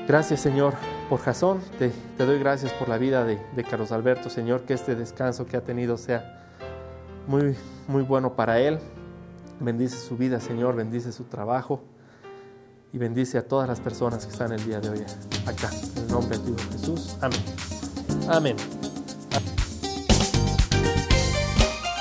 Gracias, 0.06 0.40
Señor, 0.40 0.74
por 1.08 1.20
Jasón. 1.20 1.60
Te, 1.78 1.92
doy 2.24 2.38
gracias 2.38 2.72
por 2.72 2.88
la 2.88 2.98
vida 2.98 3.24
de, 3.24 3.38
de, 3.54 3.64
Carlos 3.64 3.92
Alberto, 3.92 4.30
Señor, 4.30 4.62
que 4.62 4.74
este 4.74 4.94
descanso 4.94 5.46
que 5.46 5.56
ha 5.56 5.62
tenido 5.62 5.96
sea 5.96 6.44
muy, 7.26 7.54
muy 7.86 8.02
bueno 8.02 8.34
para 8.34 8.58
él. 8.58 8.78
Bendice 9.60 9.96
su 9.98 10.16
vida, 10.16 10.40
Señor, 10.40 10.76
bendice 10.76 11.12
su 11.12 11.24
trabajo 11.24 11.82
y 12.92 12.98
bendice 12.98 13.38
a 13.38 13.46
todas 13.46 13.68
las 13.68 13.80
personas 13.80 14.24
que 14.24 14.32
están 14.32 14.52
el 14.52 14.64
día 14.64 14.80
de 14.80 14.88
hoy 14.90 15.04
acá. 15.46 15.68
En 15.96 16.02
el 16.02 16.08
nombre 16.08 16.38
de 16.38 16.62
Jesús. 16.72 17.16
Amén. 17.20 17.40
Amén. 18.28 18.77